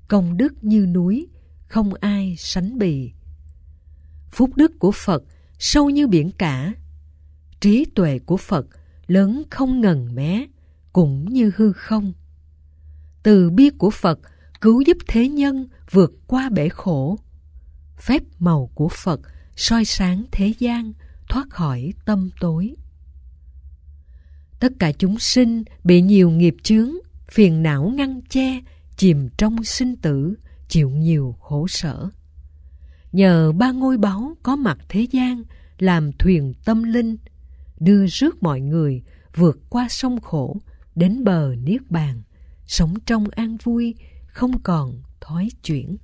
công 0.07 0.37
đức 0.37 0.63
như 0.63 0.85
núi, 0.85 1.27
không 1.67 1.93
ai 1.93 2.35
sánh 2.37 2.77
bì. 2.77 3.11
Phúc 4.31 4.49
đức 4.55 4.71
của 4.79 4.91
Phật 4.91 5.23
sâu 5.59 5.89
như 5.89 6.07
biển 6.07 6.31
cả, 6.37 6.73
trí 7.59 7.85
tuệ 7.85 8.19
của 8.19 8.37
Phật 8.37 8.65
lớn 9.07 9.43
không 9.49 9.81
ngần 9.81 10.15
mé, 10.15 10.45
cũng 10.93 11.25
như 11.25 11.51
hư 11.55 11.73
không. 11.73 12.13
Từ 13.23 13.49
bi 13.49 13.69
của 13.77 13.89
Phật 13.89 14.19
cứu 14.61 14.81
giúp 14.81 14.97
thế 15.07 15.27
nhân 15.29 15.67
vượt 15.91 16.11
qua 16.27 16.49
bể 16.49 16.69
khổ. 16.69 17.19
Phép 17.97 18.23
màu 18.39 18.69
của 18.75 18.89
Phật 18.89 19.21
soi 19.55 19.85
sáng 19.85 20.25
thế 20.31 20.53
gian, 20.59 20.93
thoát 21.29 21.49
khỏi 21.49 21.93
tâm 22.05 22.29
tối 22.39 22.75
tất 24.61 24.73
cả 24.79 24.91
chúng 24.91 25.19
sinh 25.19 25.63
bị 25.83 26.01
nhiều 26.01 26.29
nghiệp 26.29 26.55
chướng, 26.63 26.89
phiền 27.31 27.63
não 27.63 27.93
ngăn 27.95 28.21
che, 28.29 28.61
chìm 28.97 29.29
trong 29.37 29.63
sinh 29.63 29.95
tử, 29.95 30.35
chịu 30.67 30.89
nhiều 30.89 31.35
khổ 31.39 31.67
sở. 31.67 32.09
Nhờ 33.11 33.51
ba 33.51 33.71
ngôi 33.71 33.97
báu 33.97 34.37
có 34.43 34.55
mặt 34.55 34.77
thế 34.89 35.07
gian, 35.11 35.43
làm 35.79 36.11
thuyền 36.11 36.53
tâm 36.65 36.83
linh, 36.83 37.17
đưa 37.79 38.05
rước 38.07 38.43
mọi 38.43 38.61
người 38.61 39.01
vượt 39.35 39.59
qua 39.69 39.87
sông 39.89 40.21
khổ, 40.21 40.57
đến 40.95 41.23
bờ 41.23 41.55
niết 41.63 41.91
bàn, 41.91 42.21
sống 42.71 42.93
trong 43.05 43.23
an 43.31 43.57
vui, 43.63 43.95
không 44.27 44.59
còn 44.63 45.01
thói 45.21 45.49
chuyển. 45.63 45.97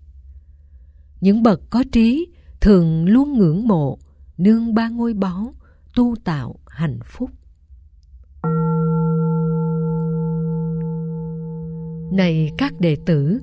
Những 1.21 1.43
bậc 1.43 1.61
có 1.69 1.83
trí 1.91 2.27
thường 2.61 3.05
luôn 3.05 3.37
ngưỡng 3.37 3.67
mộ, 3.67 3.97
nương 4.37 4.73
ba 4.73 4.89
ngôi 4.89 5.13
báu, 5.13 5.53
tu 5.95 6.15
tạo 6.23 6.59
hạnh 6.67 6.99
phúc. 7.05 7.31
Này 12.11 12.51
các 12.57 12.73
đệ 12.79 12.97
tử, 13.05 13.39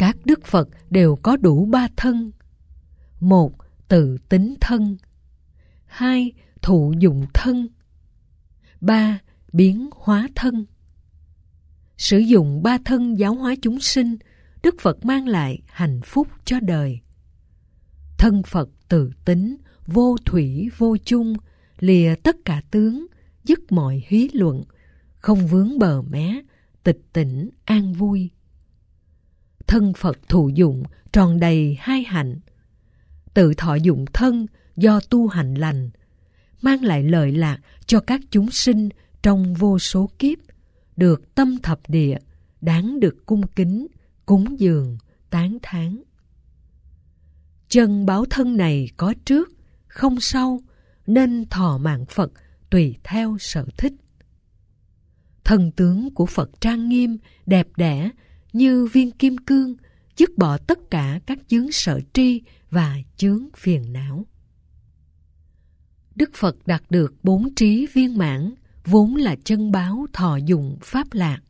Các 0.00 0.16
đức 0.24 0.44
Phật 0.44 0.68
đều 0.90 1.16
có 1.16 1.36
đủ 1.36 1.64
ba 1.64 1.88
thân. 1.96 2.30
Một, 3.20 3.52
tự 3.88 4.16
tính 4.28 4.54
thân. 4.60 4.96
Hai, 5.86 6.32
thụ 6.62 6.94
dụng 6.98 7.26
thân. 7.34 7.68
Ba, 8.80 9.18
biến 9.52 9.90
hóa 9.96 10.28
thân. 10.34 10.66
Sử 12.00 12.18
dụng 12.18 12.62
ba 12.62 12.78
thân 12.84 13.18
giáo 13.18 13.34
hóa 13.34 13.54
chúng 13.62 13.80
sinh, 13.80 14.16
Đức 14.62 14.74
Phật 14.80 15.04
mang 15.04 15.28
lại 15.28 15.58
hạnh 15.66 16.00
phúc 16.04 16.28
cho 16.44 16.60
đời. 16.60 17.00
Thân 18.18 18.42
Phật 18.42 18.68
tự 18.88 19.10
tính, 19.24 19.56
vô 19.86 20.16
thủy 20.24 20.68
vô 20.78 20.96
chung, 21.04 21.34
lìa 21.78 22.14
tất 22.22 22.36
cả 22.44 22.62
tướng, 22.70 23.06
dứt 23.44 23.72
mọi 23.72 24.02
hí 24.06 24.28
luận, 24.32 24.62
không 25.18 25.46
vướng 25.46 25.78
bờ 25.78 26.02
mé, 26.02 26.42
tịch 26.82 27.00
tỉnh 27.12 27.50
an 27.64 27.92
vui. 27.92 28.30
Thân 29.66 29.92
Phật 29.92 30.18
thụ 30.28 30.48
dụng 30.48 30.82
tròn 31.12 31.40
đầy 31.40 31.76
hai 31.80 32.02
hạnh. 32.02 32.40
Tự 33.34 33.54
thọ 33.54 33.74
dụng 33.74 34.04
thân 34.12 34.46
do 34.76 35.00
tu 35.00 35.28
hành 35.28 35.54
lành, 35.54 35.90
mang 36.62 36.84
lại 36.84 37.02
lợi 37.02 37.32
lạc 37.32 37.58
cho 37.86 38.00
các 38.00 38.20
chúng 38.30 38.50
sinh 38.50 38.88
trong 39.22 39.54
vô 39.54 39.78
số 39.78 40.10
kiếp, 40.18 40.38
được 41.00 41.34
tâm 41.34 41.58
thập 41.62 41.80
địa, 41.88 42.16
đáng 42.60 43.00
được 43.00 43.26
cung 43.26 43.46
kính, 43.46 43.86
cúng 44.26 44.60
dường, 44.60 44.98
tán 45.30 45.58
thán. 45.62 46.02
Chân 47.68 48.06
báo 48.06 48.24
thân 48.30 48.56
này 48.56 48.88
có 48.96 49.14
trước, 49.24 49.52
không 49.86 50.20
sau, 50.20 50.60
nên 51.06 51.48
thọ 51.50 51.78
mạng 51.78 52.04
Phật 52.08 52.32
tùy 52.70 52.96
theo 53.04 53.36
sở 53.40 53.66
thích. 53.78 53.92
Thần 55.44 55.72
tướng 55.72 56.14
của 56.14 56.26
Phật 56.26 56.50
trang 56.60 56.88
nghiêm, 56.88 57.18
đẹp 57.46 57.68
đẽ 57.76 58.10
như 58.52 58.86
viên 58.92 59.10
kim 59.10 59.38
cương, 59.38 59.74
dứt 60.16 60.38
bỏ 60.38 60.58
tất 60.58 60.78
cả 60.90 61.20
các 61.26 61.38
chướng 61.48 61.72
sở 61.72 62.00
tri 62.12 62.42
và 62.70 62.96
chướng 63.16 63.48
phiền 63.56 63.92
não. 63.92 64.26
Đức 66.14 66.30
Phật 66.34 66.66
đạt 66.66 66.82
được 66.90 67.14
bốn 67.22 67.54
trí 67.54 67.86
viên 67.86 68.18
mãn, 68.18 68.54
vốn 68.90 69.16
là 69.16 69.36
chân 69.44 69.72
báo 69.72 70.06
thọ 70.12 70.36
dụng 70.36 70.78
pháp 70.82 71.06
lạc. 71.12 71.40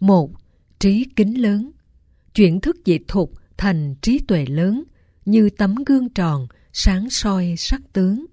Một, 0.00 0.30
trí 0.78 1.04
kính 1.16 1.42
lớn, 1.42 1.70
chuyển 2.34 2.60
thức 2.60 2.76
dị 2.86 2.98
thục 3.08 3.32
thành 3.56 3.94
trí 4.02 4.18
tuệ 4.18 4.46
lớn, 4.46 4.84
như 5.24 5.50
tấm 5.50 5.74
gương 5.86 6.08
tròn, 6.08 6.46
sáng 6.72 7.10
soi 7.10 7.54
sắc 7.58 7.80
tướng. 7.92 8.26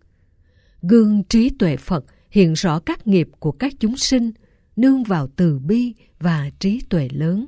Gương 0.82 1.24
trí 1.24 1.50
tuệ 1.50 1.78
Phật 1.78 2.06
hiện 2.32 2.54
rõ 2.54 2.80
các 2.80 3.08
nghiệp 3.08 3.30
của 3.40 3.52
các 3.52 3.74
chúng 3.80 3.98
sinh, 3.98 4.32
nương 4.76 5.04
vào 5.04 5.28
từ 5.36 5.60
bi 5.60 5.94
và 6.20 6.50
trí 6.60 6.82
tuệ 6.90 7.08
lớn. 7.12 7.48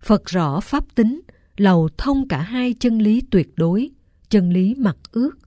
Phật 0.00 0.24
rõ 0.24 0.60
pháp 0.60 0.84
tính, 0.94 1.20
lầu 1.56 1.88
thông 1.98 2.28
cả 2.28 2.40
hai 2.42 2.74
chân 2.80 2.98
lý 2.98 3.22
tuyệt 3.30 3.48
đối, 3.56 3.90
chân 4.28 4.50
lý 4.50 4.74
mặc 4.74 4.96
ước, 5.12 5.38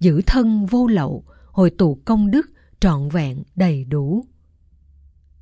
giữ 0.00 0.20
thân 0.26 0.66
vô 0.66 0.86
lậu, 0.86 1.24
hội 1.52 1.70
tụ 1.70 1.98
công 2.04 2.30
đức 2.30 2.50
trọn 2.84 3.08
vẹn 3.08 3.42
đầy 3.56 3.84
đủ. 3.84 4.24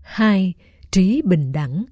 Hai, 0.02 0.54
trí 0.90 1.22
bình 1.24 1.52
đẳng, 1.52 1.84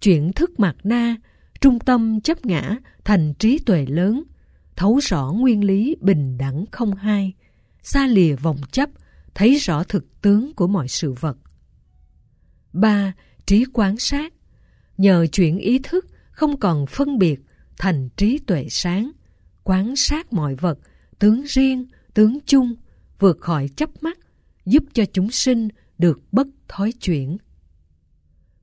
chuyển 0.00 0.32
thức 0.32 0.60
mạt 0.60 0.76
na, 0.84 1.16
trung 1.60 1.78
tâm 1.78 2.20
chấp 2.20 2.46
ngã 2.46 2.76
thành 3.04 3.34
trí 3.38 3.58
tuệ 3.58 3.86
lớn, 3.86 4.22
thấu 4.76 4.98
rõ 5.02 5.32
nguyên 5.32 5.64
lý 5.64 5.96
bình 6.00 6.38
đẳng 6.38 6.64
không 6.70 6.94
hai, 6.94 7.32
xa 7.82 8.06
lìa 8.06 8.34
vòng 8.34 8.56
chấp, 8.72 8.90
thấy 9.34 9.54
rõ 9.54 9.84
thực 9.84 10.20
tướng 10.22 10.54
của 10.54 10.66
mọi 10.66 10.88
sự 10.88 11.12
vật. 11.12 11.36
ba 12.72 13.12
Trí 13.46 13.64
quán 13.72 13.96
sát. 13.98 14.32
Nhờ 14.96 15.26
chuyển 15.26 15.58
ý 15.58 15.78
thức 15.78 16.06
không 16.30 16.60
còn 16.60 16.86
phân 16.86 17.18
biệt 17.18 17.40
thành 17.78 18.08
trí 18.16 18.38
tuệ 18.38 18.66
sáng, 18.70 19.10
quán 19.64 19.96
sát 19.96 20.32
mọi 20.32 20.54
vật, 20.54 20.78
tướng 21.18 21.42
riêng, 21.46 21.86
tướng 22.14 22.38
chung, 22.46 22.74
vượt 23.18 23.40
khỏi 23.40 23.68
chấp 23.76 24.02
mắt, 24.02 24.18
giúp 24.68 24.84
cho 24.94 25.04
chúng 25.12 25.30
sinh 25.30 25.68
được 25.98 26.20
bất 26.32 26.46
thói 26.68 26.92
chuyển. 26.92 27.36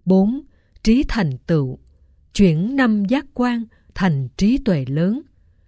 4. 0.06 0.42
Trí 0.84 1.04
thành 1.08 1.38
tựu 1.48 1.80
Chuyển 2.34 2.76
năm 2.76 3.06
giác 3.06 3.26
quan 3.34 3.64
thành 3.96 4.28
trí 4.38 4.58
tuệ 4.58 4.86
lớn, 4.88 5.22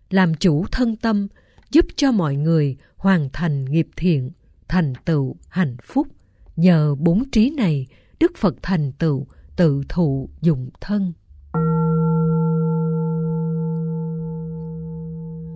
làm 0.09 0.33
chủ 0.33 0.65
thân 0.71 0.95
tâm, 0.95 1.27
giúp 1.71 1.85
cho 1.95 2.11
mọi 2.11 2.35
người 2.35 2.77
hoàn 2.97 3.29
thành 3.33 3.65
nghiệp 3.65 3.87
thiện, 3.95 4.31
thành 4.67 4.93
tựu 5.05 5.35
hạnh 5.49 5.77
phúc. 5.83 6.07
Nhờ 6.55 6.95
bốn 6.95 7.29
trí 7.31 7.49
này, 7.49 7.87
Đức 8.19 8.31
Phật 8.37 8.55
thành 8.61 8.91
tựu 8.91 9.27
tự 9.55 9.81
thụ 9.89 10.29
dụng 10.41 10.69
thân. 10.81 11.13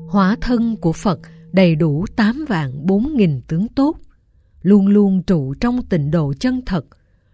Hóa 0.09 0.35
thân 0.41 0.75
của 0.81 0.93
Phật 0.93 1.19
đầy 1.51 1.75
đủ 1.75 2.05
tám 2.15 2.45
vạn 2.49 2.85
bốn 2.85 3.13
nghìn 3.17 3.41
tướng 3.47 3.67
tốt, 3.67 3.97
luôn 4.61 4.87
luôn 4.87 5.23
trụ 5.23 5.53
trong 5.53 5.85
tịnh 5.85 6.11
độ 6.11 6.33
chân 6.39 6.61
thật, 6.65 6.85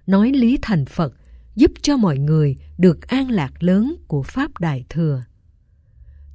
nói 0.07 0.31
lý 0.31 0.57
thành 0.61 0.85
Phật, 0.85 1.13
giúp 1.55 1.71
cho 1.81 1.97
mọi 1.97 2.17
người 2.17 2.55
được 2.77 3.07
an 3.07 3.31
lạc 3.31 3.63
lớn 3.63 3.95
của 4.07 4.23
Pháp 4.23 4.59
Đại 4.59 4.85
Thừa. 4.89 5.23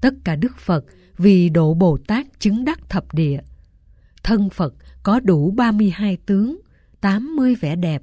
Tất 0.01 0.15
cả 0.25 0.37
Đức 0.37 0.59
Phật 0.59 0.85
vì 1.19 1.49
độ 1.49 1.75
Bồ 1.75 1.99
Tát 2.07 2.27
chứng 2.39 2.65
đắc 2.65 2.81
thập 2.89 3.15
địa. 3.15 3.41
Thân 4.23 4.51
Phật 4.51 4.75
có 5.03 5.21
đủ 5.21 5.51
32 5.51 6.17
tướng, 6.27 6.61
80 7.01 7.55
vẻ 7.55 7.77
đẹp, 7.77 8.03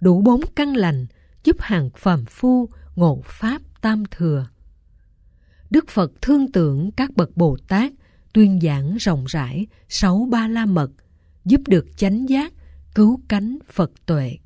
đủ 0.00 0.20
bốn 0.20 0.40
căn 0.56 0.76
lành 0.76 1.06
giúp 1.44 1.56
hàng 1.60 1.90
phàm 1.96 2.24
phu 2.24 2.68
ngộ 2.96 3.22
Pháp 3.24 3.62
tam 3.80 4.04
thừa. 4.10 4.46
Đức 5.70 5.88
Phật 5.88 6.12
thương 6.22 6.52
tưởng 6.52 6.90
các 6.90 7.16
bậc 7.16 7.36
Bồ 7.36 7.56
Tát 7.68 7.92
tuyên 8.32 8.60
giảng 8.62 8.96
rộng 8.96 9.24
rãi 9.24 9.66
sáu 9.88 10.28
ba 10.30 10.48
la 10.48 10.66
mật, 10.66 10.90
giúp 11.44 11.60
được 11.66 11.96
chánh 11.96 12.28
giác, 12.28 12.52
cứu 12.94 13.20
cánh 13.28 13.58
Phật 13.72 13.90
tuệ. 14.06 14.36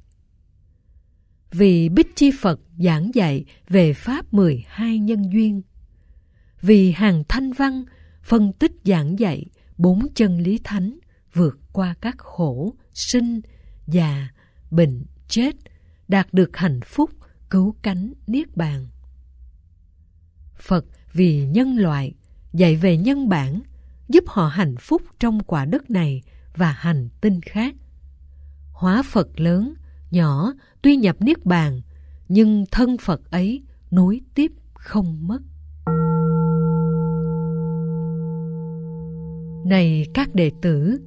Vì 1.50 1.88
Bích 1.88 2.16
Chi 2.16 2.30
Phật 2.40 2.60
giảng 2.78 3.14
dạy 3.14 3.44
về 3.68 3.92
Pháp 3.92 4.34
12 4.34 4.98
nhân 4.98 5.32
duyên. 5.32 5.62
Vì 6.60 6.92
hàng 6.92 7.22
thanh 7.28 7.52
văn 7.52 7.84
phân 8.22 8.52
tích 8.52 8.72
giảng 8.84 9.18
dạy 9.18 9.46
bốn 9.76 10.06
chân 10.14 10.38
lý 10.38 10.58
thánh 10.64 10.98
vượt 11.32 11.58
qua 11.72 11.94
các 12.00 12.18
khổ, 12.18 12.74
sinh, 12.94 13.40
già, 13.86 14.28
bệnh, 14.70 15.04
chết, 15.28 15.56
đạt 16.08 16.34
được 16.34 16.56
hạnh 16.56 16.80
phúc, 16.84 17.10
cứu 17.50 17.76
cánh, 17.82 18.12
niết 18.26 18.56
bàn. 18.56 18.86
Phật 20.54 20.84
vì 21.12 21.46
nhân 21.46 21.76
loại 21.76 22.14
dạy 22.52 22.76
về 22.76 22.96
nhân 22.96 23.28
bản, 23.28 23.62
giúp 24.08 24.24
họ 24.26 24.48
hạnh 24.48 24.74
phúc 24.80 25.02
trong 25.18 25.40
quả 25.44 25.64
đất 25.64 25.90
này 25.90 26.22
và 26.58 26.72
hành 26.72 27.08
tinh 27.20 27.40
khác. 27.40 27.74
Hóa 28.72 29.02
Phật 29.02 29.40
lớn, 29.40 29.74
nhỏ 30.10 30.52
tuy 30.82 30.96
nhập 30.96 31.16
niết 31.20 31.46
bàn, 31.46 31.80
nhưng 32.28 32.64
thân 32.70 32.98
Phật 32.98 33.30
ấy 33.30 33.62
nối 33.90 34.20
tiếp 34.34 34.52
không 34.74 35.28
mất. 35.28 35.40
Này 39.64 40.06
các 40.14 40.34
đệ 40.34 40.50
tử, 40.62 41.00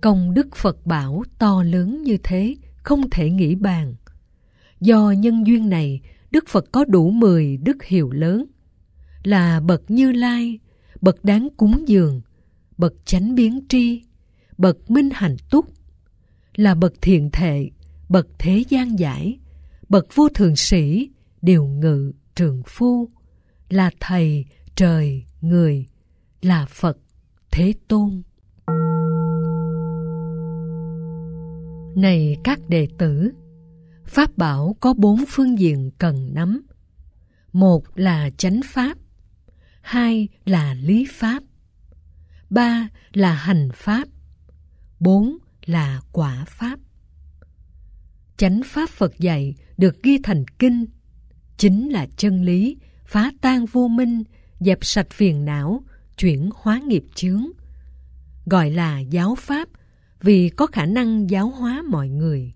công 0.00 0.34
đức 0.34 0.56
Phật 0.56 0.86
bảo 0.86 1.22
to 1.38 1.62
lớn 1.62 2.02
như 2.02 2.16
thế 2.22 2.54
không 2.76 3.10
thể 3.10 3.30
nghĩ 3.30 3.54
bàn. 3.54 3.94
Do 4.80 5.10
nhân 5.10 5.46
duyên 5.46 5.68
này, 5.68 6.00
Đức 6.30 6.44
Phật 6.48 6.72
có 6.72 6.84
đủ 6.84 7.10
mười 7.10 7.56
đức 7.56 7.84
hiệu 7.84 8.10
lớn, 8.10 8.44
là 9.22 9.60
bậc 9.60 9.90
Như 9.90 10.12
Lai, 10.12 10.58
bậc 11.00 11.24
đáng 11.24 11.48
cúng 11.56 11.84
dường, 11.86 12.20
bậc 12.78 12.92
chánh 13.04 13.34
biến 13.34 13.60
tri, 13.68 14.02
bậc 14.58 14.90
minh 14.90 15.08
hạnh 15.12 15.36
túc, 15.50 15.66
là 16.54 16.74
bậc 16.74 16.92
thiện 17.00 17.30
thệ, 17.32 17.70
bậc 18.08 18.28
thế 18.38 18.64
gian 18.68 18.98
giải, 18.98 19.38
bậc 19.88 20.14
vô 20.14 20.28
thường 20.28 20.56
sĩ, 20.56 21.10
điều 21.42 21.64
ngự, 21.64 22.12
trường 22.34 22.62
phu, 22.66 23.08
là 23.68 23.90
thầy, 24.00 24.44
trời, 24.74 25.24
người, 25.40 25.86
là 26.42 26.66
Phật, 26.66 26.98
Thế 27.50 27.74
Tôn. 27.88 28.22
Này 31.96 32.36
các 32.44 32.60
đệ 32.68 32.88
tử, 32.98 33.30
Pháp 34.04 34.38
bảo 34.38 34.76
có 34.80 34.94
bốn 34.94 35.24
phương 35.28 35.58
diện 35.58 35.90
cần 35.98 36.34
nắm. 36.34 36.66
Một 37.52 37.84
là 37.94 38.30
chánh 38.36 38.60
Pháp, 38.64 38.98
hai 39.80 40.28
là 40.44 40.74
lý 40.74 41.06
Pháp, 41.10 41.42
ba 42.50 42.88
là 43.12 43.34
hành 43.34 43.68
Pháp, 43.74 44.08
bốn 45.04 45.38
là 45.64 46.00
quả 46.12 46.44
Pháp. 46.48 46.78
Chánh 48.36 48.60
Pháp 48.64 48.90
Phật 48.90 49.18
dạy 49.18 49.54
được 49.76 50.02
ghi 50.02 50.18
thành 50.22 50.44
kinh, 50.58 50.86
chính 51.56 51.88
là 51.88 52.06
chân 52.16 52.42
lý, 52.42 52.76
phá 53.06 53.32
tan 53.40 53.66
vô 53.66 53.88
minh, 53.88 54.22
dẹp 54.60 54.78
sạch 54.82 55.10
phiền 55.10 55.44
não, 55.44 55.84
chuyển 56.18 56.50
hóa 56.54 56.80
nghiệp 56.86 57.04
chướng. 57.14 57.44
Gọi 58.46 58.70
là 58.70 58.98
giáo 58.98 59.34
Pháp 59.34 59.68
vì 60.20 60.48
có 60.48 60.66
khả 60.66 60.86
năng 60.86 61.30
giáo 61.30 61.50
hóa 61.50 61.82
mọi 61.90 62.08
người. 62.08 62.52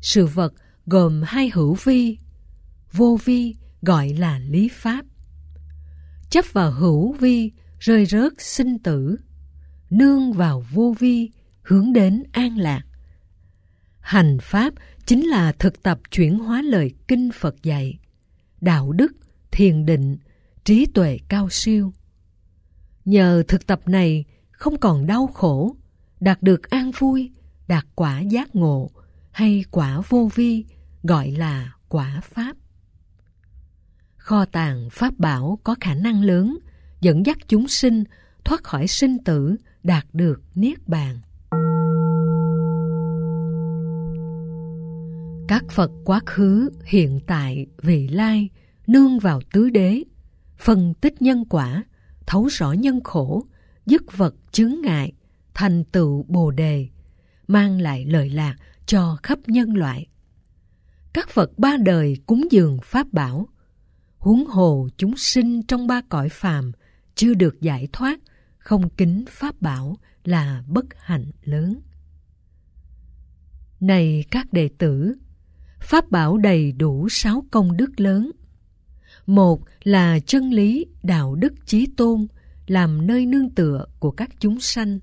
Sự 0.00 0.26
vật 0.26 0.54
gồm 0.86 1.22
hai 1.26 1.50
hữu 1.54 1.76
vi, 1.84 2.18
vô 2.92 3.18
vi 3.24 3.54
gọi 3.82 4.08
là 4.08 4.38
lý 4.38 4.68
pháp. 4.72 5.04
Chấp 6.30 6.44
vào 6.52 6.70
hữu 6.70 7.12
vi, 7.12 7.52
rơi 7.78 8.06
rớt 8.06 8.32
sinh 8.38 8.78
tử. 8.78 9.18
Nương 9.92 10.32
vào 10.32 10.64
vô 10.70 10.94
vi, 10.98 11.30
hướng 11.62 11.92
đến 11.92 12.22
an 12.32 12.58
lạc. 12.58 12.82
Hành 14.00 14.38
pháp 14.42 14.74
chính 15.06 15.26
là 15.26 15.52
thực 15.52 15.82
tập 15.82 15.98
chuyển 16.10 16.38
hóa 16.38 16.62
lời 16.62 16.94
kinh 17.08 17.30
Phật 17.34 17.62
dạy. 17.62 17.98
Đạo 18.60 18.92
đức, 18.92 19.12
thiền 19.50 19.86
định, 19.86 20.16
trí 20.64 20.86
tuệ 20.86 21.18
cao 21.28 21.48
siêu. 21.50 21.92
Nhờ 23.04 23.42
thực 23.48 23.66
tập 23.66 23.80
này 23.86 24.24
không 24.50 24.78
còn 24.80 25.06
đau 25.06 25.26
khổ, 25.26 25.76
đạt 26.20 26.42
được 26.42 26.70
an 26.70 26.90
vui, 26.98 27.30
đạt 27.68 27.86
quả 27.94 28.20
giác 28.20 28.54
ngộ 28.54 28.90
hay 29.30 29.64
quả 29.70 30.00
vô 30.08 30.30
vi 30.34 30.64
gọi 31.02 31.30
là 31.30 31.72
quả 31.88 32.20
pháp. 32.24 32.56
Kho 34.16 34.44
tàng 34.44 34.88
pháp 34.92 35.18
bảo 35.18 35.58
có 35.64 35.74
khả 35.80 35.94
năng 35.94 36.22
lớn 36.22 36.58
dẫn 37.00 37.26
dắt 37.26 37.38
chúng 37.48 37.68
sinh 37.68 38.04
thoát 38.44 38.64
khỏi 38.64 38.86
sinh 38.86 39.24
tử, 39.24 39.56
đạt 39.82 40.06
được 40.12 40.42
niết 40.54 40.88
bàn. 40.88 41.18
Các 45.48 45.64
Phật 45.70 45.90
quá 46.04 46.20
khứ, 46.26 46.70
hiện 46.84 47.20
tại, 47.26 47.66
vị 47.82 48.08
lai 48.08 48.48
nương 48.86 49.18
vào 49.18 49.40
tứ 49.52 49.70
đế, 49.70 50.02
phân 50.58 50.94
tích 50.94 51.22
nhân 51.22 51.44
quả, 51.48 51.84
thấu 52.26 52.46
rõ 52.46 52.72
nhân 52.72 53.00
khổ, 53.04 53.44
dứt 53.86 54.16
vật 54.16 54.34
chướng 54.52 54.74
ngại, 54.82 55.12
thành 55.54 55.84
tựu 55.84 56.24
bồ 56.28 56.50
đề, 56.50 56.88
mang 57.46 57.80
lại 57.80 58.04
lợi 58.04 58.30
lạc 58.30 58.56
cho 58.86 59.16
khắp 59.22 59.38
nhân 59.46 59.76
loại. 59.76 60.06
Các 61.12 61.28
Phật 61.28 61.58
ba 61.58 61.76
đời 61.76 62.16
cúng 62.26 62.46
dường 62.50 62.78
Pháp 62.82 63.12
bảo, 63.12 63.48
huống 64.18 64.46
hồ 64.46 64.88
chúng 64.96 65.16
sinh 65.16 65.62
trong 65.62 65.86
ba 65.86 66.00
cõi 66.08 66.28
phàm 66.28 66.72
chưa 67.14 67.34
được 67.34 67.60
giải 67.60 67.88
thoát, 67.92 68.20
không 68.62 68.88
kính 68.88 69.24
Pháp 69.28 69.62
bảo 69.62 69.96
là 70.24 70.62
bất 70.66 70.84
hạnh 70.98 71.30
lớn. 71.44 71.80
Này 73.80 74.24
các 74.30 74.52
đệ 74.52 74.68
tử, 74.78 75.14
Pháp 75.80 76.10
bảo 76.10 76.38
đầy 76.38 76.72
đủ 76.72 77.08
sáu 77.10 77.44
công 77.50 77.76
đức 77.76 78.00
lớn. 78.00 78.30
Một 79.26 79.60
là 79.82 80.18
chân 80.26 80.50
lý, 80.50 80.86
đạo 81.02 81.34
đức 81.34 81.52
chí 81.66 81.86
tôn, 81.96 82.26
làm 82.66 83.06
nơi 83.06 83.26
nương 83.26 83.50
tựa 83.50 83.86
của 83.98 84.10
các 84.10 84.30
chúng 84.38 84.60
sanh. 84.60 84.98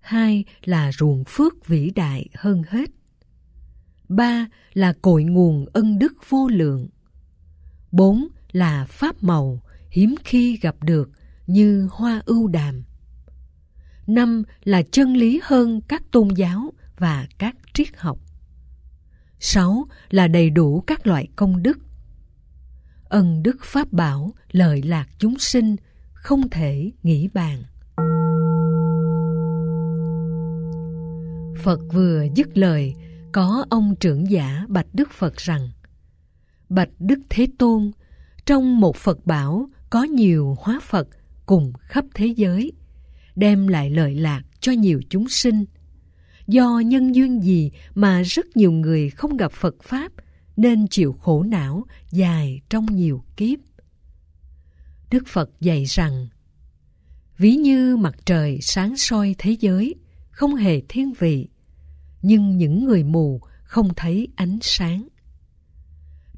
Hai 0.00 0.44
là 0.64 0.92
ruộng 0.92 1.24
phước 1.28 1.66
vĩ 1.66 1.90
đại 1.90 2.28
hơn 2.34 2.62
hết. 2.68 2.90
Ba 4.08 4.46
là 4.72 4.92
cội 5.02 5.24
nguồn 5.24 5.66
ân 5.72 5.98
đức 5.98 6.12
vô 6.28 6.48
lượng. 6.48 6.88
Bốn 7.92 8.28
là 8.52 8.86
pháp 8.88 9.22
màu 9.22 9.62
hiếm 9.90 10.14
khi 10.24 10.56
gặp 10.56 10.76
được 10.82 11.10
như 11.52 11.88
hoa 11.92 12.22
ưu 12.26 12.48
đàm. 12.48 12.82
Năm 14.06 14.42
là 14.64 14.82
chân 14.82 15.16
lý 15.16 15.40
hơn 15.44 15.80
các 15.88 16.02
tôn 16.10 16.28
giáo 16.36 16.72
và 16.98 17.26
các 17.38 17.56
triết 17.74 17.88
học. 17.96 18.18
Sáu 19.38 19.88
là 20.10 20.28
đầy 20.28 20.50
đủ 20.50 20.80
các 20.86 21.06
loại 21.06 21.28
công 21.36 21.62
đức. 21.62 21.78
Ân 23.04 23.42
đức 23.42 23.56
pháp 23.64 23.92
bảo, 23.92 24.32
lợi 24.50 24.82
lạc 24.82 25.08
chúng 25.18 25.38
sinh, 25.38 25.76
không 26.12 26.48
thể 26.50 26.90
nghĩ 27.02 27.28
bàn. 27.28 27.62
Phật 31.62 31.80
vừa 31.92 32.24
dứt 32.34 32.58
lời, 32.58 32.94
có 33.32 33.64
ông 33.70 33.94
trưởng 34.00 34.30
giả 34.30 34.64
bạch 34.68 34.86
Đức 34.92 35.08
Phật 35.12 35.36
rằng 35.36 35.68
Bạch 36.68 36.88
Đức 36.98 37.18
Thế 37.30 37.46
Tôn, 37.58 37.90
trong 38.46 38.80
một 38.80 38.96
Phật 38.96 39.26
bảo 39.26 39.68
có 39.90 40.02
nhiều 40.02 40.56
hóa 40.60 40.80
Phật 40.82 41.08
cùng 41.50 41.72
khắp 41.80 42.04
thế 42.14 42.26
giới, 42.26 42.72
đem 43.36 43.68
lại 43.68 43.90
lợi 43.90 44.14
lạc 44.14 44.42
cho 44.60 44.72
nhiều 44.72 45.00
chúng 45.10 45.28
sinh. 45.28 45.64
Do 46.46 46.78
nhân 46.78 47.14
duyên 47.14 47.42
gì 47.42 47.70
mà 47.94 48.22
rất 48.22 48.56
nhiều 48.56 48.72
người 48.72 49.10
không 49.10 49.36
gặp 49.36 49.52
Phật 49.52 49.82
Pháp 49.82 50.12
nên 50.56 50.88
chịu 50.88 51.12
khổ 51.12 51.42
não 51.42 51.84
dài 52.10 52.60
trong 52.68 52.86
nhiều 52.86 53.24
kiếp. 53.36 53.58
Đức 55.10 55.26
Phật 55.26 55.50
dạy 55.60 55.84
rằng 55.84 56.28
Ví 57.38 57.56
như 57.56 57.96
mặt 57.96 58.14
trời 58.24 58.58
sáng 58.62 58.96
soi 58.96 59.34
thế 59.38 59.56
giới, 59.60 59.94
không 60.30 60.54
hề 60.54 60.80
thiên 60.88 61.12
vị, 61.18 61.48
nhưng 62.22 62.56
những 62.56 62.84
người 62.84 63.04
mù 63.04 63.40
không 63.62 63.94
thấy 63.96 64.28
ánh 64.36 64.58
sáng. 64.62 65.08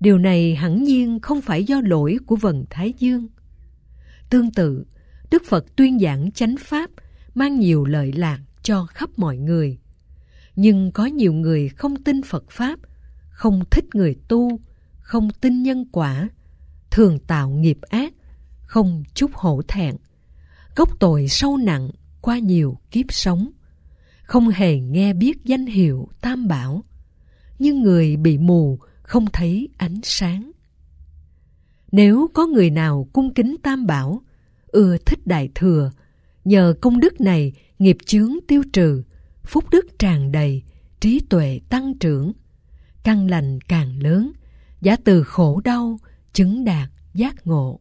Điều 0.01 0.19
này 0.19 0.55
hẳn 0.55 0.83
nhiên 0.83 1.21
không 1.21 1.41
phải 1.41 1.65
do 1.65 1.81
lỗi 1.85 2.17
của 2.27 2.37
vần 2.37 2.65
Thái 2.71 2.95
Dương. 2.99 3.29
Tương 4.31 4.51
tự, 4.51 4.85
Đức 5.33 5.43
Phật 5.45 5.77
tuyên 5.77 5.99
giảng 5.99 6.33
chánh 6.33 6.57
pháp 6.59 6.91
mang 7.35 7.61
nhiều 7.61 7.85
lợi 7.85 8.13
lạc 8.13 8.41
cho 8.63 8.87
khắp 8.87 9.11
mọi 9.17 9.37
người. 9.37 9.79
Nhưng 10.57 10.93
có 10.93 11.07
nhiều 11.07 11.33
người 11.33 11.69
không 11.69 12.03
tin 12.03 12.23
Phật 12.23 12.45
Pháp, 12.51 12.79
không 13.31 13.63
thích 13.71 13.85
người 13.95 14.17
tu, 14.29 14.61
không 15.01 15.31
tin 15.31 15.63
nhân 15.63 15.85
quả, 15.93 16.29
thường 16.91 17.19
tạo 17.19 17.51
nghiệp 17.51 17.79
ác, 17.83 18.15
không 18.63 19.05
chút 19.15 19.31
hổ 19.35 19.63
thẹn, 19.69 19.97
gốc 20.77 21.01
tội 21.01 21.29
sâu 21.29 21.57
nặng 21.57 21.91
qua 22.21 22.39
nhiều 22.39 22.79
kiếp 22.91 23.13
sống 23.13 23.51
không 24.23 24.49
hề 24.49 24.79
nghe 24.79 25.13
biết 25.13 25.45
danh 25.45 25.67
hiệu 25.67 26.09
tam 26.21 26.49
bảo 26.49 26.83
nhưng 27.59 27.83
người 27.83 28.17
bị 28.17 28.39
mù 28.39 28.79
không 29.03 29.27
thấy 29.33 29.69
ánh 29.77 30.01
sáng 30.03 30.51
nếu 31.93 32.31
có 32.35 32.47
người 32.47 32.71
nào 32.71 33.09
cung 33.13 33.35
kính 33.35 33.57
tam 33.63 33.87
bảo 33.87 34.23
ưa 34.73 34.97
thích 35.07 35.27
đại 35.27 35.49
thừa. 35.55 35.91
Nhờ 36.45 36.75
công 36.81 37.01
đức 37.01 37.21
này, 37.21 37.53
nghiệp 37.79 37.97
chướng 38.07 38.33
tiêu 38.49 38.63
trừ, 38.73 39.03
phúc 39.45 39.65
đức 39.71 39.87
tràn 39.99 40.33
đầy, 40.33 40.63
trí 41.01 41.21
tuệ 41.31 41.61
tăng 41.69 41.99
trưởng. 41.99 42.33
Căn 43.05 43.31
lành 43.31 43.59
càng 43.61 44.03
lớn, 44.03 44.33
giả 44.81 44.97
từ 45.05 45.23
khổ 45.23 45.61
đau 45.65 45.99
chứng 46.33 46.65
đạt 46.65 46.89
giác 47.15 47.47
ngộ. 47.47 47.81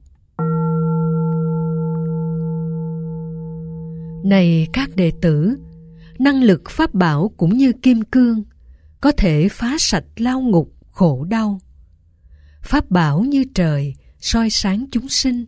Này 4.24 4.68
các 4.74 4.96
đệ 4.96 5.12
tử, 5.22 5.56
năng 6.20 6.44
lực 6.44 6.70
pháp 6.70 6.94
bảo 6.94 7.32
cũng 7.38 7.58
như 7.58 7.72
kim 7.82 8.02
cương 8.02 8.44
có 9.02 9.12
thể 9.12 9.48
phá 9.52 9.76
sạch 9.80 10.06
lao 10.16 10.42
ngục 10.42 10.74
khổ 10.92 11.24
đau. 11.24 11.60
Pháp 12.62 12.92
bảo 12.92 13.20
như 13.20 13.44
trời 13.56 13.94
soi 14.20 14.50
sáng 14.50 14.86
chúng 14.92 15.10
sinh 15.10 15.46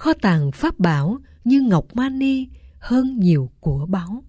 kho 0.00 0.12
tàng 0.14 0.52
pháp 0.52 0.78
bảo 0.78 1.18
như 1.44 1.60
ngọc 1.60 1.86
mani 1.94 2.46
hơn 2.78 3.18
nhiều 3.18 3.50
của 3.60 3.86
báu 3.86 4.24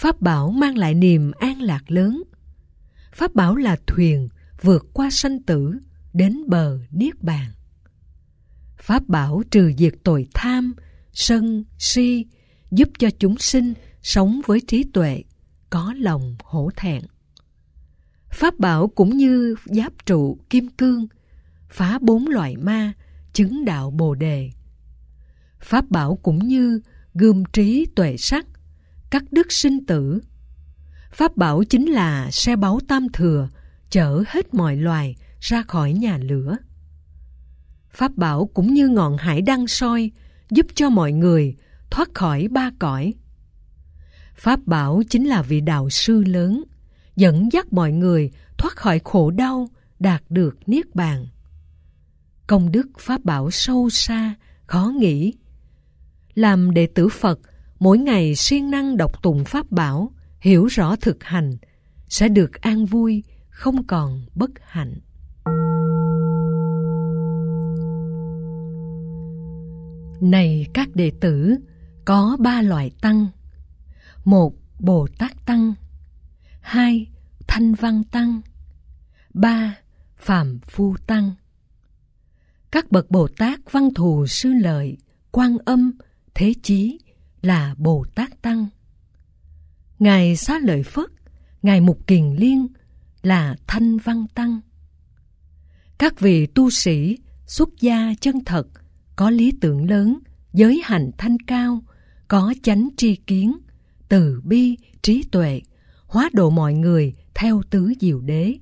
pháp 0.00 0.20
bảo 0.20 0.50
mang 0.50 0.78
lại 0.78 0.94
niềm 0.94 1.30
an 1.38 1.62
lạc 1.62 1.90
lớn. 1.90 2.22
Pháp 3.12 3.34
bảo 3.34 3.56
là 3.56 3.76
thuyền 3.86 4.28
vượt 4.62 4.86
qua 4.92 5.10
sanh 5.10 5.42
tử 5.42 5.74
đến 6.12 6.42
bờ 6.46 6.78
niết 6.90 7.22
bàn. 7.22 7.50
Pháp 8.78 9.08
bảo 9.08 9.42
trừ 9.50 9.72
diệt 9.78 9.94
tội 10.04 10.26
tham 10.34 10.74
sân 11.12 11.64
si 11.78 12.26
giúp 12.70 12.88
cho 12.98 13.08
chúng 13.18 13.38
sinh 13.38 13.74
sống 14.02 14.40
với 14.46 14.60
trí 14.66 14.84
tuệ, 14.84 15.22
có 15.70 15.94
lòng 15.96 16.36
hổ 16.44 16.70
thẹn. 16.76 17.02
Pháp 18.30 18.58
bảo 18.58 18.88
cũng 18.88 19.16
như 19.16 19.54
giáp 19.64 19.92
trụ 20.06 20.38
kim 20.50 20.68
cương, 20.68 21.06
phá 21.68 21.98
bốn 22.02 22.26
loại 22.26 22.56
ma, 22.56 22.92
chứng 23.32 23.64
đạo 23.64 23.90
bồ 23.90 24.14
đề. 24.14 24.50
Pháp 25.60 25.90
bảo 25.90 26.16
cũng 26.22 26.38
như 26.38 26.80
gươm 27.14 27.44
trí 27.52 27.86
tuệ 27.96 28.16
sắc, 28.16 28.46
cắt 29.10 29.22
đứt 29.30 29.52
sinh 29.52 29.86
tử. 29.86 30.20
Pháp 31.12 31.36
bảo 31.36 31.64
chính 31.64 31.86
là 31.86 32.30
xe 32.30 32.56
báu 32.56 32.80
tam 32.88 33.08
thừa, 33.12 33.48
chở 33.90 34.22
hết 34.26 34.54
mọi 34.54 34.76
loài 34.76 35.16
ra 35.40 35.62
khỏi 35.62 35.92
nhà 35.92 36.18
lửa. 36.18 36.56
Pháp 37.90 38.16
bảo 38.16 38.50
cũng 38.54 38.74
như 38.74 38.88
ngọn 38.88 39.16
hải 39.16 39.42
đăng 39.42 39.66
soi, 39.66 40.10
giúp 40.50 40.66
cho 40.74 40.90
mọi 40.90 41.12
người 41.12 41.56
thoát 41.90 42.08
khỏi 42.14 42.48
ba 42.48 42.70
cõi. 42.78 43.14
Pháp 44.34 44.66
bảo 44.66 45.02
chính 45.10 45.24
là 45.24 45.42
vị 45.42 45.60
đạo 45.60 45.90
sư 45.90 46.24
lớn, 46.24 46.64
dẫn 47.16 47.48
dắt 47.52 47.72
mọi 47.72 47.92
người 47.92 48.30
thoát 48.58 48.76
khỏi 48.76 49.00
khổ 49.04 49.30
đau, 49.30 49.68
đạt 49.98 50.22
được 50.28 50.68
niết 50.68 50.94
bàn. 50.94 51.26
Công 52.50 52.72
đức 52.72 52.88
Pháp 52.98 53.24
bảo 53.24 53.50
sâu 53.50 53.90
xa, 53.90 54.34
khó 54.66 54.92
nghĩ. 54.98 55.34
Làm 56.34 56.70
đệ 56.70 56.86
tử 56.86 57.08
Phật, 57.08 57.38
mỗi 57.78 57.98
ngày 57.98 58.34
siêng 58.34 58.70
năng 58.70 58.96
đọc 58.96 59.22
tụng 59.22 59.44
Pháp 59.44 59.70
bảo, 59.70 60.12
hiểu 60.40 60.66
rõ 60.66 60.96
thực 60.96 61.24
hành, 61.24 61.56
sẽ 62.08 62.28
được 62.28 62.54
an 62.54 62.86
vui, 62.86 63.22
không 63.50 63.84
còn 63.86 64.26
bất 64.34 64.50
hạnh. 64.64 64.94
Này 70.20 70.66
các 70.74 70.88
đệ 70.94 71.12
tử, 71.20 71.56
có 72.04 72.36
ba 72.40 72.62
loại 72.62 72.90
tăng. 73.00 73.26
Một, 74.24 74.54
Bồ 74.78 75.06
Tát 75.18 75.46
Tăng. 75.46 75.74
Hai, 76.60 77.06
Thanh 77.48 77.74
Văn 77.74 78.04
Tăng. 78.04 78.40
Ba, 79.34 79.76
Phạm 80.16 80.58
Phu 80.58 80.96
Tăng. 81.06 81.34
Các 82.70 82.90
bậc 82.92 83.10
Bồ 83.10 83.28
Tát 83.28 83.72
văn 83.72 83.94
thù 83.94 84.26
sư 84.26 84.52
lợi, 84.52 84.96
quan 85.30 85.56
âm, 85.64 85.92
thế 86.34 86.54
chí 86.62 86.98
là 87.42 87.74
Bồ 87.78 88.04
Tát 88.14 88.42
Tăng. 88.42 88.66
Ngài 89.98 90.36
Xá 90.36 90.58
Lợi 90.58 90.82
Phất, 90.82 91.10
Ngài 91.62 91.80
Mục 91.80 92.06
Kiền 92.06 92.34
Liên 92.38 92.66
là 93.22 93.56
Thanh 93.66 93.98
Văn 93.98 94.26
Tăng. 94.34 94.60
Các 95.98 96.20
vị 96.20 96.46
tu 96.46 96.70
sĩ 96.70 97.18
xuất 97.46 97.68
gia 97.80 98.14
chân 98.20 98.44
thật, 98.44 98.66
có 99.16 99.30
lý 99.30 99.52
tưởng 99.60 99.90
lớn, 99.90 100.18
giới 100.52 100.82
hành 100.84 101.10
thanh 101.18 101.38
cao, 101.38 101.82
có 102.28 102.54
chánh 102.62 102.88
tri 102.96 103.16
kiến, 103.16 103.58
từ 104.08 104.40
bi, 104.44 104.76
trí 105.02 105.22
tuệ, 105.22 105.60
hóa 106.06 106.30
độ 106.32 106.50
mọi 106.50 106.74
người 106.74 107.14
theo 107.34 107.62
tứ 107.70 107.92
diệu 108.00 108.20
đế. 108.20 108.54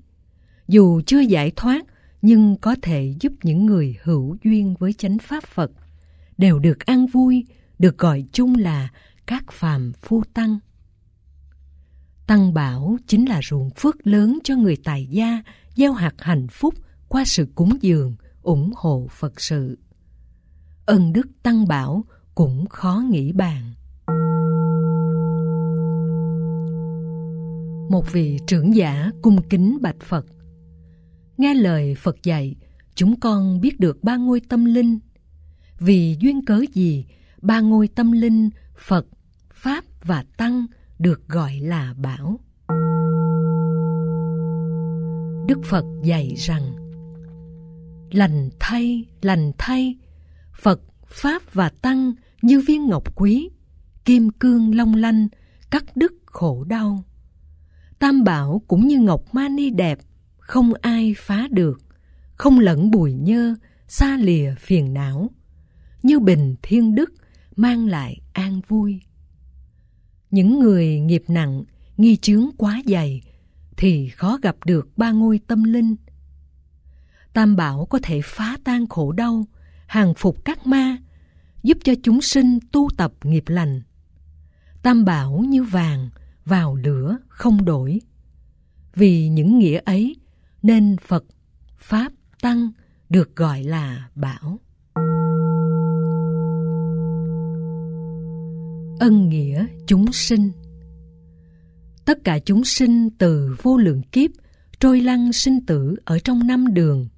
Dù 0.69 1.01
chưa 1.07 1.21
giải 1.21 1.53
thoát, 1.57 1.85
nhưng 2.23 2.57
có 2.57 2.77
thể 2.83 3.15
giúp 3.21 3.33
những 3.43 3.67
người 3.67 3.97
hữu 4.03 4.37
duyên 4.45 4.75
với 4.79 4.93
chánh 4.93 5.19
pháp 5.19 5.45
Phật 5.45 5.71
đều 6.39 6.59
được 6.59 6.87
an 6.87 7.07
vui, 7.07 7.45
được 7.79 7.99
gọi 7.99 8.25
chung 8.33 8.55
là 8.55 8.89
các 9.27 9.53
phàm 9.53 9.93
phu 9.93 10.23
tăng. 10.35 10.59
Tăng 12.27 12.55
bảo 12.55 12.97
chính 13.07 13.29
là 13.29 13.41
ruộng 13.43 13.71
phước 13.71 14.07
lớn 14.07 14.39
cho 14.45 14.57
người 14.57 14.77
tài 14.85 15.07
gia 15.07 15.43
gieo 15.77 15.93
hạt 15.93 16.15
hạnh 16.19 16.49
phúc 16.49 16.75
qua 17.09 17.25
sự 17.25 17.49
cúng 17.55 17.79
dường, 17.81 18.17
ủng 18.43 18.73
hộ 18.77 19.07
Phật 19.11 19.41
sự. 19.41 19.79
Ân 20.87 21.13
đức 21.13 21.27
tăng 21.43 21.69
bảo 21.69 22.05
cũng 22.35 22.67
khó 22.67 23.03
nghĩ 23.11 23.33
bàn. 23.33 23.75
Một 27.91 28.13
vị 28.13 28.39
trưởng 28.47 28.77
giả 28.77 29.11
cung 29.23 29.43
kính 29.49 29.79
bạch 29.81 30.01
Phật. 30.01 30.27
Nghe 31.39 31.55
lời 31.55 31.95
Phật 31.95 32.23
dạy, 32.23 32.57
chúng 32.95 33.21
con 33.21 33.61
biết 33.61 33.81
được 33.81 34.05
ba 34.05 34.17
ngôi 34.17 34.41
tâm 34.49 34.65
linh. 34.65 34.99
Vì 35.79 36.17
duyên 36.21 36.45
cớ 36.45 36.61
gì, 36.73 37.07
ba 37.43 37.61
ngôi 37.61 37.89
tâm 37.89 38.13
linh 38.13 38.51
Phật, 38.79 39.07
Pháp 39.53 39.85
và 40.05 40.25
Tăng 40.37 40.67
được 40.99 41.29
gọi 41.29 41.61
là 41.61 41.95
bảo. 41.97 42.41
Đức 45.49 45.59
Phật 45.65 45.85
dạy 46.05 46.35
rằng 46.37 46.63
Lành 48.11 48.51
thay, 48.61 49.05
lành 49.23 49.53
thay, 49.59 49.97
Phật, 50.61 50.81
Pháp 51.07 51.55
và 51.55 51.69
Tăng 51.83 52.13
như 52.43 52.63
viên 52.67 52.87
ngọc 52.87 53.17
quý, 53.17 53.51
kim 54.05 54.31
cương 54.31 54.75
long 54.75 54.95
lanh, 54.95 55.29
cắt 55.71 55.85
đứt 55.97 56.13
khổ 56.27 56.65
đau. 56.65 57.05
Tam 57.99 58.25
bảo 58.25 58.63
cũng 58.69 58.87
như 58.87 58.99
ngọc 58.99 59.35
mani 59.35 59.71
đẹp, 59.71 59.99
không 60.49 60.73
ai 60.81 61.15
phá 61.19 61.49
được, 61.51 61.81
không 62.35 62.59
lẫn 62.59 62.91
bụi 62.91 63.13
nhơ, 63.13 63.55
xa 63.89 64.17
lìa 64.17 64.55
phiền 64.59 64.95
não. 64.95 65.31
Như 66.03 66.21
bình 66.21 66.55
thiên 66.63 66.95
đức 66.95 67.13
mang 67.57 67.87
lại 67.87 68.21
an 68.33 68.61
vui. 68.69 69.01
Những 70.31 70.61
người 70.61 71.01
nghiệp 71.01 71.25
nặng, 71.29 71.65
nghi 71.97 72.17
chướng 72.17 72.51
quá 72.57 72.83
dày 72.87 73.23
thì 73.77 74.09
khó 74.09 74.39
gặp 74.43 74.57
được 74.65 74.89
ba 74.97 75.11
ngôi 75.11 75.41
tâm 75.47 75.65
linh. 75.65 75.97
Tam 77.33 77.57
bảo 77.57 77.87
có 77.91 77.99
thể 78.03 78.21
phá 78.25 78.57
tan 78.65 78.87
khổ 78.87 79.13
đau, 79.13 79.47
hàng 79.87 80.15
phục 80.15 80.45
các 80.45 80.67
ma, 80.67 80.97
giúp 81.63 81.79
cho 81.85 81.93
chúng 82.03 82.21
sinh 82.21 82.59
tu 82.73 82.89
tập 82.97 83.13
nghiệp 83.23 83.45
lành. 83.47 83.83
Tam 84.83 85.05
bảo 85.05 85.45
như 85.49 85.63
vàng 85.63 86.11
vào 86.45 86.75
lửa 86.75 87.19
không 87.29 87.65
đổi. 87.65 88.01
Vì 88.95 89.29
những 89.29 89.59
nghĩa 89.59 89.81
ấy 89.85 90.17
nên 90.69 90.97
Phật, 91.07 91.25
Pháp, 91.79 92.13
Tăng 92.43 92.71
được 93.09 93.37
gọi 93.37 93.63
là 93.63 94.09
bảo. 94.15 94.61
Ân 99.01 99.29
nghĩa 99.29 99.67
chúng 99.87 100.13
sinh 100.13 100.51
Tất 102.05 102.19
cả 102.25 102.39
chúng 102.39 102.65
sinh 102.65 103.11
từ 103.19 103.57
vô 103.63 103.77
lượng 103.77 104.03
kiếp 104.03 104.31
trôi 104.81 105.01
lăn 105.01 105.33
sinh 105.33 105.67
tử 105.67 105.97
ở 106.05 106.19
trong 106.19 106.47
năm 106.47 106.75
đường 106.75 107.09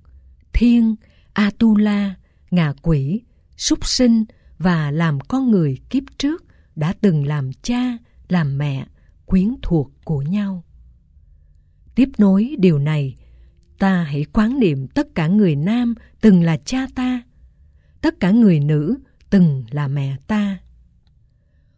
thiên, 0.53 0.95
Atula, 1.33 2.15
ngạ 2.51 2.73
quỷ, 2.83 3.23
súc 3.57 3.87
sinh 3.87 4.25
và 4.59 4.91
làm 4.91 5.21
con 5.21 5.51
người 5.51 5.79
kiếp 5.91 6.03
trước 6.19 6.45
đã 6.77 6.95
từng 7.01 7.27
làm 7.27 7.51
cha, 7.63 7.99
làm 8.29 8.59
mẹ, 8.59 8.87
quyến 9.27 9.49
thuộc 9.63 9.91
của 10.05 10.23
nhau. 10.23 10.65
Tiếp 11.95 12.09
nối 12.19 12.57
điều 12.59 12.79
này, 12.79 13.17
ta 13.81 14.03
hãy 14.03 14.25
quán 14.33 14.61
niệm 14.61 14.87
tất 14.88 15.14
cả 15.14 15.27
người 15.27 15.57
nam 15.57 15.95
từng 16.21 16.43
là 16.43 16.57
cha 16.57 16.87
ta, 16.95 17.23
tất 18.01 18.21
cả 18.21 18.31
người 18.31 18.61
nữ 18.61 18.99
từng 19.31 19.64
là 19.71 19.88
mẹ 19.88 20.16
ta. 20.27 20.59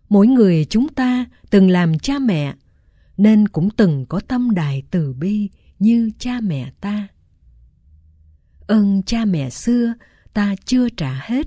Mỗi 0.08 0.26
người 0.26 0.64
chúng 0.64 0.88
ta 0.88 1.26
từng 1.50 1.70
làm 1.70 1.98
cha 1.98 2.18
mẹ, 2.18 2.54
nên 3.16 3.48
cũng 3.48 3.70
từng 3.70 4.06
có 4.06 4.20
tâm 4.20 4.50
đài 4.50 4.82
từ 4.90 5.12
bi 5.12 5.50
như 5.78 6.10
cha 6.18 6.40
mẹ 6.40 6.72
ta. 6.80 7.08
Ơn 8.66 9.02
cha 9.02 9.24
mẹ 9.24 9.50
xưa 9.50 9.94
ta 10.32 10.54
chưa 10.64 10.88
trả 10.88 11.20
hết, 11.24 11.46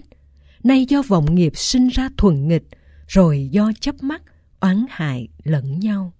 nay 0.63 0.86
do 0.89 1.02
vọng 1.02 1.36
nghiệp 1.36 1.52
sinh 1.56 1.88
ra 1.88 2.10
thuần 2.18 2.48
nghịch, 2.48 2.68
rồi 3.08 3.50
do 3.52 3.72
chấp 3.80 4.04
mắt, 4.04 4.22
oán 4.60 4.86
hại 4.89 5.28
lẫn 5.44 5.80
nhau. 5.80 6.13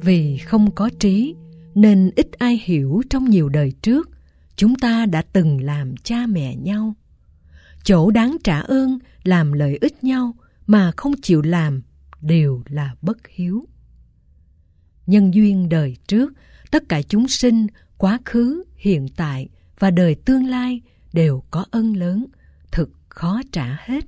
Vì 0.00 0.38
không 0.38 0.70
có 0.70 0.90
trí, 0.98 1.34
nên 1.74 2.10
ít 2.16 2.32
ai 2.38 2.60
hiểu 2.64 3.02
trong 3.10 3.24
nhiều 3.24 3.48
đời 3.48 3.72
trước, 3.82 4.10
chúng 4.56 4.74
ta 4.74 5.06
đã 5.06 5.22
từng 5.32 5.60
làm 5.60 5.96
cha 5.96 6.26
mẹ 6.26 6.56
nhau. 6.56 6.94
Chỗ 7.84 8.10
đáng 8.10 8.36
trả 8.44 8.60
ơn, 8.60 8.98
làm 9.24 9.52
lợi 9.52 9.78
ích 9.80 10.04
nhau 10.04 10.34
mà 10.66 10.92
không 10.96 11.12
chịu 11.22 11.42
làm 11.42 11.82
đều 12.20 12.62
là 12.68 12.94
bất 13.02 13.18
hiếu. 13.28 13.64
Nhân 15.06 15.34
duyên 15.34 15.68
đời 15.68 15.96
trước, 16.06 16.32
tất 16.70 16.82
cả 16.88 17.02
chúng 17.02 17.28
sinh, 17.28 17.66
quá 17.96 18.18
khứ, 18.24 18.64
hiện 18.76 19.08
tại 19.16 19.48
và 19.78 19.90
đời 19.90 20.14
tương 20.14 20.44
lai 20.44 20.80
đều 21.12 21.42
có 21.50 21.64
ân 21.70 21.96
lớn, 21.96 22.26
thực 22.72 22.90
khó 23.08 23.40
trả 23.52 23.76
hết. 23.80 24.04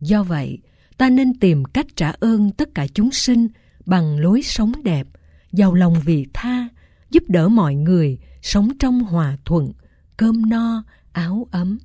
Do 0.00 0.22
vậy, 0.22 0.58
ta 0.96 1.10
nên 1.10 1.38
tìm 1.38 1.64
cách 1.64 1.86
trả 1.96 2.10
ơn 2.10 2.50
tất 2.52 2.74
cả 2.74 2.86
chúng 2.94 3.10
sinh 3.10 3.48
bằng 3.86 4.18
lối 4.18 4.42
sống 4.42 4.72
đẹp, 4.82 5.06
giàu 5.52 5.74
lòng 5.74 5.94
vị 6.04 6.26
tha, 6.34 6.68
giúp 7.10 7.22
đỡ 7.28 7.48
mọi 7.48 7.74
người 7.74 8.18
sống 8.42 8.68
trong 8.78 9.00
hòa 9.00 9.36
thuận, 9.44 9.72
cơm 10.16 10.48
no, 10.48 10.84
áo 11.12 11.46
ấm. 11.50 11.78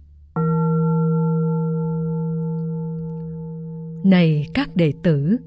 Này 4.06 4.48
các 4.54 4.76
đệ 4.76 4.94
tử, 5.04 5.38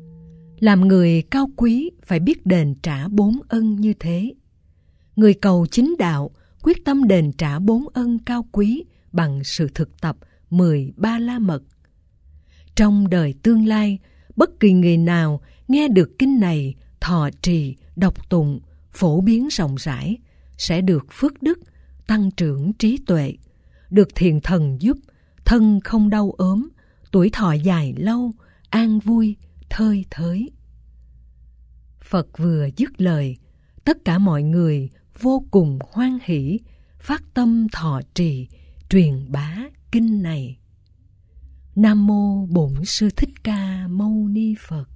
làm 0.59 0.89
người 0.89 1.23
cao 1.31 1.51
quý 1.57 1.91
phải 2.03 2.21
biết 2.21 2.47
đền 2.47 2.75
trả 2.83 3.09
bốn 3.09 3.39
ân 3.49 3.77
như 3.77 3.95
thế. 4.01 4.35
Người 5.17 5.35
cầu 5.35 5.67
chính 5.71 5.95
đạo 5.99 6.31
quyết 6.63 6.85
tâm 6.85 7.09
đền 7.09 7.33
trả 7.33 7.59
bốn 7.59 7.89
ân 7.93 8.19
cao 8.19 8.47
quý 8.53 8.85
bằng 9.13 9.45
sự 9.45 9.69
thực 9.75 10.01
tập 10.01 10.17
mười 10.51 10.93
ba 10.97 11.19
la 11.19 11.39
mật. 11.39 11.63
Trong 12.75 13.11
đời 13.11 13.35
tương 13.43 13.67
lai, 13.67 13.99
bất 14.37 14.61
kỳ 14.61 14.73
người 14.73 14.97
nào 14.97 15.41
nghe 15.69 15.89
được 15.89 16.19
kinh 16.19 16.41
này 16.41 16.75
thọ 17.01 17.31
trì, 17.43 17.77
đọc 17.97 18.31
tụng, 18.31 18.61
phổ 18.93 19.21
biến 19.21 19.49
rộng 19.49 19.75
rãi 19.75 20.19
sẽ 20.59 20.81
được 20.81 21.07
phước 21.13 21.43
đức, 21.43 21.59
tăng 22.07 22.31
trưởng 22.31 22.73
trí 22.73 22.99
tuệ, 23.07 23.35
được 23.91 24.09
thiền 24.15 24.41
thần 24.41 24.77
giúp, 24.81 24.99
thân 25.45 25.81
không 25.85 26.11
đau 26.11 26.31
ốm, 26.31 26.69
tuổi 27.13 27.31
thọ 27.33 27.53
dài 27.53 27.95
lâu, 27.97 28.33
an 28.71 28.99
vui, 28.99 29.37
thơi 29.71 30.05
thới. 30.11 30.51
Phật 32.05 32.39
vừa 32.39 32.69
dứt 32.77 33.01
lời, 33.01 33.37
tất 33.85 34.05
cả 34.05 34.19
mọi 34.19 34.43
người 34.43 34.89
vô 35.21 35.45
cùng 35.51 35.79
hoan 35.93 36.19
hỷ, 36.25 36.59
phát 36.99 37.23
tâm 37.35 37.67
thọ 37.73 38.01
trì, 38.15 38.49
truyền 38.89 39.33
bá 39.33 39.57
kinh 39.93 40.23
này. 40.23 40.59
Nam 41.77 42.07
mô 42.07 42.47
Bổn 42.47 42.85
Sư 42.85 43.09
Thích 43.17 43.45
Ca 43.45 43.89
Mâu 43.89 44.29
Ni 44.29 44.55
Phật. 44.69 44.94